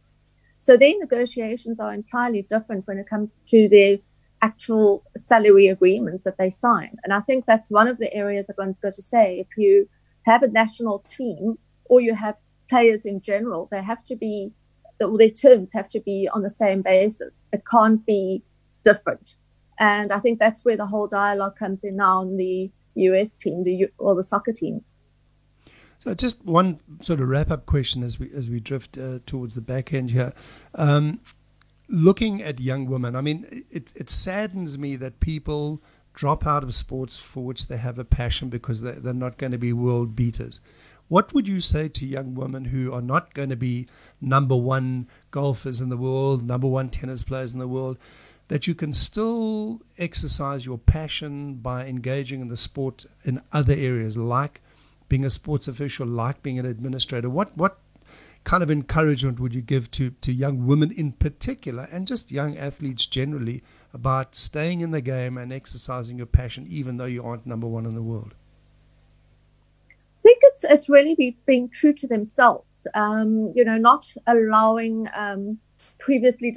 So 0.59 0.77
their 0.77 0.99
negotiations 0.99 1.79
are 1.79 1.95
entirely 1.95 2.43
different 2.43 2.89
when 2.89 2.99
it 2.99 3.09
comes 3.09 3.37
to 3.47 3.69
their 3.69 3.99
actual 4.43 5.05
salary 5.17 5.69
agreements 5.69 6.25
that 6.25 6.39
they 6.39 6.51
sign. 6.51 6.97
And 7.05 7.13
I 7.13 7.21
think 7.21 7.47
that's 7.47 7.71
one 7.71 7.87
of 7.87 7.99
the 7.99 8.13
areas 8.13 8.49
that 8.49 8.59
one's 8.59 8.81
got 8.81 8.95
to 8.95 9.03
say. 9.03 9.39
If 9.39 9.57
you 9.57 9.89
have 10.25 10.43
a 10.43 10.49
national 10.49 10.99
team 11.01 11.59
or 11.85 12.01
you 12.01 12.15
have 12.17 12.37
players 12.69 13.05
in 13.05 13.21
general, 13.21 13.69
they 13.71 13.83
have 13.83 14.05
to 14.05 14.17
be, 14.17 14.53
well, 15.01 15.17
their 15.17 15.31
terms 15.31 15.73
have 15.73 15.89
to 15.89 16.01
be 16.01 16.29
on 16.33 16.43
the 16.43 16.51
same 16.51 16.83
basis. 16.83 17.45
It 17.53 17.63
can't 17.71 18.05
be 18.05 18.43
different. 18.85 19.37
And 19.79 20.13
I 20.13 20.21
think 20.21 20.39
that's 20.39 20.65
where 20.65 20.77
the 20.77 20.87
whole 20.87 21.09
dialogue 21.09 21.57
comes 21.57 21.85
in 21.85 21.97
now 21.97 22.21
on 22.21 22.37
the 22.37 22.71
US 22.95 23.35
team, 23.35 23.63
the 23.63 23.89
or 23.99 24.15
the 24.15 24.25
soccer 24.25 24.53
teams. 24.53 24.93
So 26.01 26.15
just 26.15 26.45
one 26.45 26.81
sort 27.01 27.21
of 27.21 27.29
wrap 27.29 27.51
up 27.51 27.67
question 27.67 28.03
as 28.03 28.19
we 28.19 28.31
as 28.33 28.51
we 28.51 28.61
drift 28.61 28.99
uh, 28.99 29.21
towards 29.25 29.55
the 29.55 29.61
back 29.61 29.93
end 29.93 30.11
here. 30.11 30.33
Um, 30.75 31.21
looking 31.89 32.43
at 32.43 32.61
young 32.61 32.87
women, 32.87 33.15
I 33.15 33.21
mean, 33.21 33.65
it, 33.71 33.93
it 33.95 34.11
saddens 34.11 34.79
me 34.79 34.97
that 34.97 35.21
people 35.21 35.83
drop 36.15 36.47
out 36.47 36.63
of 36.63 36.75
sports 36.75 37.17
for 37.17 37.45
which 37.45 37.69
they 37.69 37.77
have 37.77 37.99
a 37.99 38.05
passion 38.05 38.49
because 38.49 38.83
they're, 38.83 38.95
they're 38.95 39.15
not 39.15 39.39
going 39.39 39.53
to 39.53 39.59
be 39.59 39.73
world 39.73 40.15
beaters. 40.15 40.61
What 41.13 41.35
would 41.35 41.47
you 41.47 41.61
say 41.61 41.91
to 41.91 42.07
young 42.07 42.35
women 42.35 42.65
who 42.65 42.91
are 42.95 43.03
not 43.03 43.35
going 43.35 43.51
to 43.51 43.55
be 43.57 43.87
number 44.19 44.57
one 44.57 45.09
golfers 45.31 45.83
in 45.83 45.91
the 45.91 45.99
world, 45.99 46.43
number 46.43 46.67
one 46.67 46.89
tennis 46.89 47.23
players 47.23 47.53
in 47.53 47.59
the 47.59 47.69
world, 47.69 47.99
that 48.49 48.67
you 48.67 48.75
can 48.75 48.95
still 48.95 49.83
exercise 49.99 50.65
your 50.65 50.79
passion 50.79 51.57
by 51.57 51.85
engaging 51.85 52.41
in 52.41 52.49
the 52.49 52.57
sport 52.57 53.05
in 53.25 53.43
other 53.53 53.75
areas, 53.75 54.17
like 54.17 54.63
being 55.11 55.23
a 55.23 55.29
sports 55.29 55.69
official, 55.69 56.07
like 56.07 56.43
being 56.43 56.59
an 56.59 56.65
administrator? 56.65 57.29
What 57.29 57.55
what 57.59 57.77
kind 58.45 58.63
of 58.63 58.71
encouragement 58.71 59.39
would 59.39 59.53
you 59.53 59.61
give 59.61 59.91
to, 59.91 60.13
to 60.23 60.33
young 60.33 60.67
women 60.67 60.91
in 60.93 61.13
particular 61.13 61.91
and 61.93 62.07
just 62.07 62.33
young 62.33 62.57
athletes 62.57 63.05
generally 63.05 63.63
about 63.93 64.35
staying 64.35 64.81
in 64.81 64.93
the 64.93 65.03
game 65.03 65.37
and 65.37 65.53
exercising 65.53 66.17
your 66.17 66.27
passion 66.27 66.67
even 66.71 66.97
though 66.97 67.05
you 67.05 67.23
aren't 67.23 67.45
number 67.45 67.67
one 67.67 67.85
in 67.85 67.95
the 67.95 68.03
world? 68.03 68.35
It's 70.63 70.73
it's 70.73 70.89
really 70.89 71.15
be, 71.15 71.37
being 71.47 71.69
true 71.69 71.93
to 71.95 72.07
themselves. 72.07 72.87
Um, 72.95 73.53
you 73.55 73.65
know, 73.65 73.79
not 73.79 74.13
allowing 74.27 75.09
um, 75.15 75.59
previously 75.99 76.55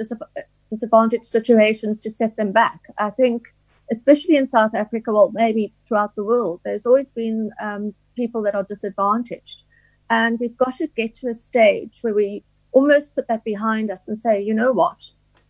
disadvantaged 0.70 1.26
situations 1.26 2.02
to 2.02 2.10
set 2.10 2.36
them 2.36 2.52
back. 2.52 2.82
I 2.98 3.10
think, 3.10 3.54
especially 3.92 4.38
in 4.38 4.48
South 4.48 4.74
Africa, 4.74 5.14
well, 5.14 5.32
maybe 5.34 5.74
throughout 5.78 6.16
the 6.16 6.24
world, 6.24 6.62
there's 6.64 6.86
always 6.86 7.10
been 7.10 7.52
um, 7.62 7.94
people 8.16 8.42
that 8.44 8.56
are 8.56 8.64
disadvantaged. 8.64 9.62
And 10.10 10.40
we've 10.40 10.58
got 10.58 10.76
to 10.76 10.88
get 10.88 11.14
to 11.16 11.30
a 11.30 11.36
stage 11.36 12.00
where 12.02 12.14
we 12.14 12.44
almost 12.72 13.16
put 13.16 13.28
that 13.28 13.44
behind 13.44 13.90
us 13.90 14.08
and 14.08 14.20
say, 14.20 14.42
you 14.42 14.54
know 14.54 14.72
what? 14.72 15.02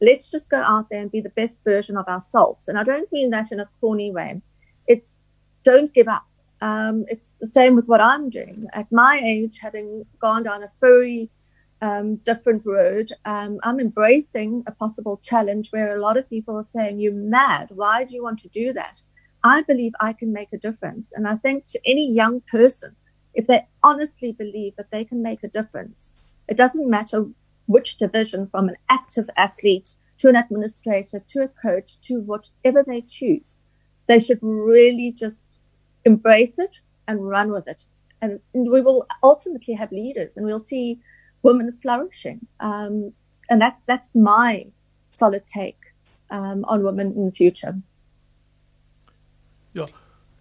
Let's 0.02 0.30
just 0.30 0.50
go 0.50 0.62
out 0.62 0.88
there 0.90 1.02
and 1.02 1.12
be 1.12 1.22
the 1.22 1.30
best 1.30 1.64
version 1.64 1.98
of 1.98 2.08
ourselves. 2.08 2.68
And 2.68 2.78
I 2.78 2.84
don't 2.84 3.12
mean 3.12 3.32
that 3.32 3.52
in 3.52 3.60
a 3.60 3.70
corny 3.82 4.12
way. 4.12 4.42
It's 4.88 5.24
don't 5.64 5.94
give 5.94 6.08
up. 6.08 6.26
Um, 6.62 7.06
it's 7.08 7.36
the 7.40 7.48
same 7.48 7.76
with 7.76 7.86
what 7.86 8.02
I'm 8.02 8.30
doing. 8.30 8.68
At 8.74 8.92
my 8.92 9.22
age, 9.24 9.60
having 9.62 10.06
gone 10.20 10.44
down 10.44 10.64
a 10.64 10.72
very 10.82 11.30
um, 11.82 12.18
different 12.18 12.64
road, 12.66 13.12
um, 13.26 13.60
I'm 13.64 13.80
embracing 13.80 14.64
a 14.68 14.72
possible 14.72 15.18
challenge 15.24 15.70
where 15.72 15.96
a 15.96 16.02
lot 16.02 16.18
of 16.18 16.30
people 16.30 16.56
are 16.56 16.64
saying, 16.64 17.00
You're 17.00 17.14
mad. 17.14 17.70
Why 17.74 18.06
do 18.06 18.16
you 18.16 18.24
want 18.24 18.40
to 18.40 18.50
do 18.50 18.74
that? 18.74 19.02
I 19.44 19.62
believe 19.64 19.94
I 20.00 20.14
can 20.14 20.34
make 20.34 20.54
a 20.54 20.58
difference. 20.58 21.12
And 21.14 21.28
I 21.28 21.36
think 21.36 21.68
to 21.68 21.80
any 21.86 22.12
young 22.12 22.42
person, 22.52 22.96
if 23.36 23.48
they 23.48 23.68
honestly 23.84 24.32
believe 24.32 24.76
that 24.78 24.90
they 24.92 25.04
can 25.04 25.22
make 25.22 25.44
a 25.44 25.48
difference, 25.50 26.30
it 26.48 26.58
doesn't 26.58 26.90
matter 26.90 27.26
which 27.68 27.98
division 27.98 28.48
from 28.48 28.70
an 28.70 28.76
active 28.90 29.30
athlete 29.38 29.98
to 30.18 30.30
an 30.30 30.36
administrator 30.36 31.22
to 31.28 31.44
a 31.44 31.48
coach 31.48 32.00
to 32.02 32.22
whatever 32.22 32.84
they 32.84 33.02
choose, 33.02 33.68
they 34.08 34.20
should 34.20 34.40
really 34.42 35.12
just 35.12 35.44
embrace 36.06 36.58
it 36.60 36.80
and 37.08 37.28
run 37.28 37.52
with 37.52 37.68
it. 37.68 37.86
And, 38.22 38.40
we 38.54 38.82
will 38.82 39.06
ultimately 39.22 39.74
have 39.76 39.92
leaders 39.92 40.36
and 40.36 40.46
we'll 40.46 40.60
see 40.60 41.00
women 41.44 41.78
flourishing. 41.82 42.48
Um, 42.60 43.14
and 43.50 43.62
that, 43.62 43.80
that's 43.86 44.16
my 44.16 44.68
solid 45.14 45.46
take 45.46 45.80
um, 46.32 46.66
on 46.66 46.84
women 46.84 47.14
in 47.16 47.26
the 47.26 47.32
future. 47.32 47.76
Yeah. 49.74 49.88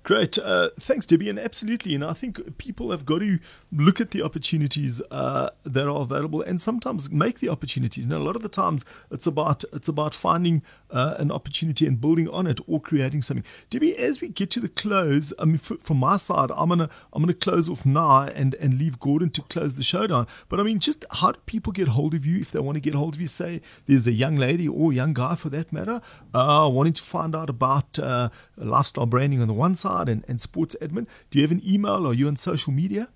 Great. 0.05 0.39
Uh, 0.39 0.69
thanks, 0.79 1.07
Debbie. 1.07 1.31
And 1.31 1.39
absolutely, 1.39 1.95
and 1.95 2.05
I 2.05 2.13
think 2.13 2.59
people 2.59 2.91
have 2.91 3.07
got 3.07 3.21
to 3.21 3.39
look 3.73 4.03
at 4.03 4.11
the 4.11 4.21
opportunities 4.21 5.01
uh, 5.11 5.49
that 5.65 5.89
are 5.89 6.03
available 6.03 6.43
and 6.43 6.61
sometimes 6.61 7.11
make 7.11 7.41
the 7.41 7.49
opportunities. 7.49 8.07
Now, 8.07 8.19
a 8.19 8.19
lot 8.19 8.37
of 8.37 8.43
the 8.43 8.51
times 8.51 8.85
it's 9.11 9.27
about 9.27 9.65
it's 9.73 9.89
about 9.89 10.13
finding 10.13 10.61
uh, 10.91 11.15
an 11.17 11.33
opportunity 11.33 11.87
and 11.87 11.99
building 11.99 12.29
on 12.29 12.47
it 12.47 12.61
or 12.67 12.83
creating 12.83 13.23
something. 13.23 13.47
Debbie, 13.71 13.97
as 13.97 14.21
we 14.21 14.29
get 14.29 14.51
to 14.51 14.61
the 14.61 14.69
close, 14.69 15.33
I 15.39 15.47
mean, 15.47 15.57
from 15.57 15.97
my 15.97 16.17
side, 16.17 16.51
I'm 16.55 16.69
gonna 16.69 16.91
I'm 17.15 17.23
gonna 17.23 17.33
close 17.33 17.67
off 17.71 17.87
now 17.87 18.25
and 18.25 18.55
and 18.57 18.79
leave 18.79 19.01
Gordon 19.01 19.31
to 19.31 19.41
close 19.41 19.77
the 19.77 19.83
show 19.83 20.07
down. 20.07 20.27
But 20.51 20.61
I 20.61 20.65
mean, 20.65 20.81
just 20.81 21.07
how 21.13 21.33
do 21.33 21.41
people 21.47 21.73
get 21.73 21.89
hold 21.89 22.13
of 22.13 22.27
you 22.27 22.43
if 22.43 22.53
they 22.53 22.61
want 22.61 22.77
to 22.77 22.81
get 22.81 22.95
hold 22.95 23.15
of 23.15 23.23
you? 23.23 23.27
Say 23.27 23.63
there's 23.87 24.07
a 24.07 24.13
young 24.13 24.37
lady 24.37 24.69
or 24.69 24.93
young 24.93 25.15
guy 25.15 25.35
for 25.35 25.49
that 25.49 25.73
matter, 25.73 26.03
uh, 26.35 26.69
wanting 26.71 26.93
to 26.93 27.03
find 27.03 27.35
out 27.35 27.49
about 27.49 27.99
uh, 27.99 28.29
lifestyle 28.59 29.07
branding 29.07 29.41
on 29.41 29.49
the 29.49 29.55
one 29.55 29.75
side 29.75 29.94
and, 30.03 30.25
and 30.29 30.41
sports 30.41 30.77
admin. 30.81 31.07
Do 31.31 31.39
you 31.39 31.43
have 31.43 31.53
an 31.53 31.63
email? 31.67 32.07
Or 32.07 32.11
are 32.11 32.15
you 32.15 32.29
on 32.29 32.37
social 32.37 32.73
media? 32.73 33.09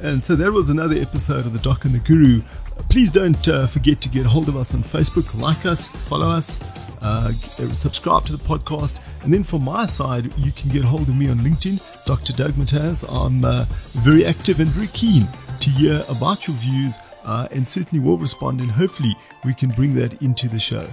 And 0.00 0.22
so 0.22 0.36
that 0.36 0.52
was 0.52 0.70
another 0.70 0.94
episode 0.96 1.44
of 1.44 1.52
The 1.52 1.58
Doc 1.58 1.84
and 1.84 1.92
the 1.92 1.98
Guru. 1.98 2.42
Please 2.88 3.10
don't 3.10 3.48
uh, 3.48 3.66
forget 3.66 4.00
to 4.02 4.08
get 4.08 4.26
hold 4.26 4.48
of 4.48 4.56
us 4.56 4.72
on 4.72 4.84
Facebook, 4.84 5.34
like 5.38 5.66
us, 5.66 5.88
follow 5.88 6.30
us, 6.30 6.60
uh, 7.02 7.32
subscribe 7.72 8.24
to 8.26 8.32
the 8.32 8.38
podcast. 8.38 9.00
And 9.24 9.34
then 9.34 9.42
from 9.42 9.64
my 9.64 9.86
side, 9.86 10.32
you 10.38 10.52
can 10.52 10.70
get 10.70 10.84
hold 10.84 11.08
of 11.08 11.16
me 11.16 11.28
on 11.28 11.38
LinkedIn, 11.38 12.04
Dr. 12.04 12.32
Doug 12.32 12.52
Mataz. 12.52 13.04
I'm 13.12 13.44
uh, 13.44 13.64
very 13.90 14.24
active 14.24 14.60
and 14.60 14.68
very 14.68 14.86
keen 14.88 15.28
to 15.60 15.70
hear 15.70 16.04
about 16.08 16.46
your 16.46 16.56
views 16.58 16.98
uh, 17.28 17.46
and 17.50 17.68
certainly 17.68 18.02
will 18.02 18.16
respond. 18.16 18.60
And 18.60 18.70
hopefully, 18.70 19.14
we 19.44 19.54
can 19.54 19.68
bring 19.68 19.94
that 19.94 20.20
into 20.22 20.48
the 20.48 20.58
show. 20.58 20.88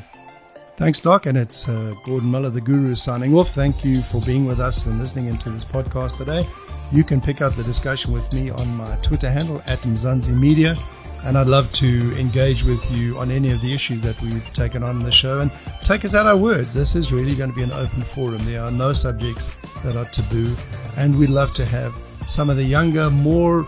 Thanks, 0.75 0.99
Doc. 0.99 1.25
And 1.25 1.37
it's 1.37 1.69
uh, 1.69 1.93
Gordon 2.03 2.29
Miller, 2.29 2.49
the 2.49 2.59
Guru, 2.59 2.93
signing 2.93 3.33
off. 3.33 3.51
Thank 3.51 3.85
you 3.85 4.01
for 4.01 4.19
being 4.21 4.45
with 4.45 4.59
us 4.59 4.85
and 4.85 4.99
listening 4.99 5.27
into 5.27 5.49
this 5.49 5.63
podcast 5.63 6.17
today. 6.17 6.45
You 6.91 7.05
can 7.05 7.21
pick 7.21 7.41
up 7.41 7.55
the 7.55 7.63
discussion 7.63 8.11
with 8.11 8.31
me 8.33 8.49
on 8.49 8.75
my 8.75 8.97
Twitter 8.97 9.31
handle 9.31 9.63
at 9.65 9.79
Mzansi 9.79 10.37
Media. 10.37 10.75
And 11.23 11.37
I'd 11.37 11.47
love 11.47 11.71
to 11.73 12.15
engage 12.19 12.63
with 12.63 12.91
you 12.91 13.17
on 13.17 13.31
any 13.31 13.51
of 13.51 13.61
the 13.61 13.73
issues 13.73 14.01
that 14.01 14.21
we've 14.21 14.53
taken 14.53 14.83
on 14.83 15.01
the 15.01 15.11
show. 15.11 15.39
And 15.39 15.51
take 15.83 16.03
us 16.03 16.13
at 16.13 16.27
our 16.27 16.37
word. 16.37 16.65
This 16.67 16.95
is 16.95 17.13
really 17.13 17.35
going 17.35 17.49
to 17.49 17.55
be 17.55 17.63
an 17.63 17.71
open 17.71 18.03
forum. 18.03 18.43
There 18.43 18.61
are 18.61 18.69
no 18.69 18.91
subjects 18.91 19.55
that 19.83 19.95
are 19.95 20.05
taboo. 20.05 20.53
And 20.97 21.17
we'd 21.17 21.29
love 21.29 21.53
to 21.55 21.65
have 21.65 21.95
some 22.27 22.49
of 22.49 22.57
the 22.57 22.63
younger, 22.63 23.09
more 23.09 23.65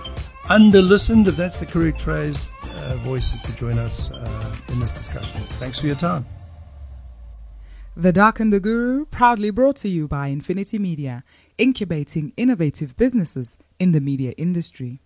under 0.49 0.81
listened, 0.81 1.27
if 1.27 1.35
that's 1.35 1.59
the 1.59 1.65
correct 1.65 2.01
phrase, 2.01 2.49
voices 2.95 3.41
to 3.41 3.55
join 3.55 3.77
us 3.77 4.11
uh, 4.11 4.55
in 4.69 4.79
this 4.79 4.93
discussion. 4.93 5.41
Thanks 5.59 5.79
for 5.79 5.87
your 5.87 5.95
time. 5.95 6.25
The 7.95 8.11
Doc 8.11 8.39
and 8.39 8.53
the 8.53 8.59
Guru, 8.59 9.05
proudly 9.05 9.49
brought 9.49 9.75
to 9.77 9.89
you 9.89 10.07
by 10.07 10.29
Nfinity 10.29 10.79
Media, 10.79 11.23
incubating 11.57 12.31
innovative 12.37 12.95
businesses 12.95 13.57
in 13.79 13.91
the 13.91 13.99
media 13.99 14.33
industry. 14.37 15.01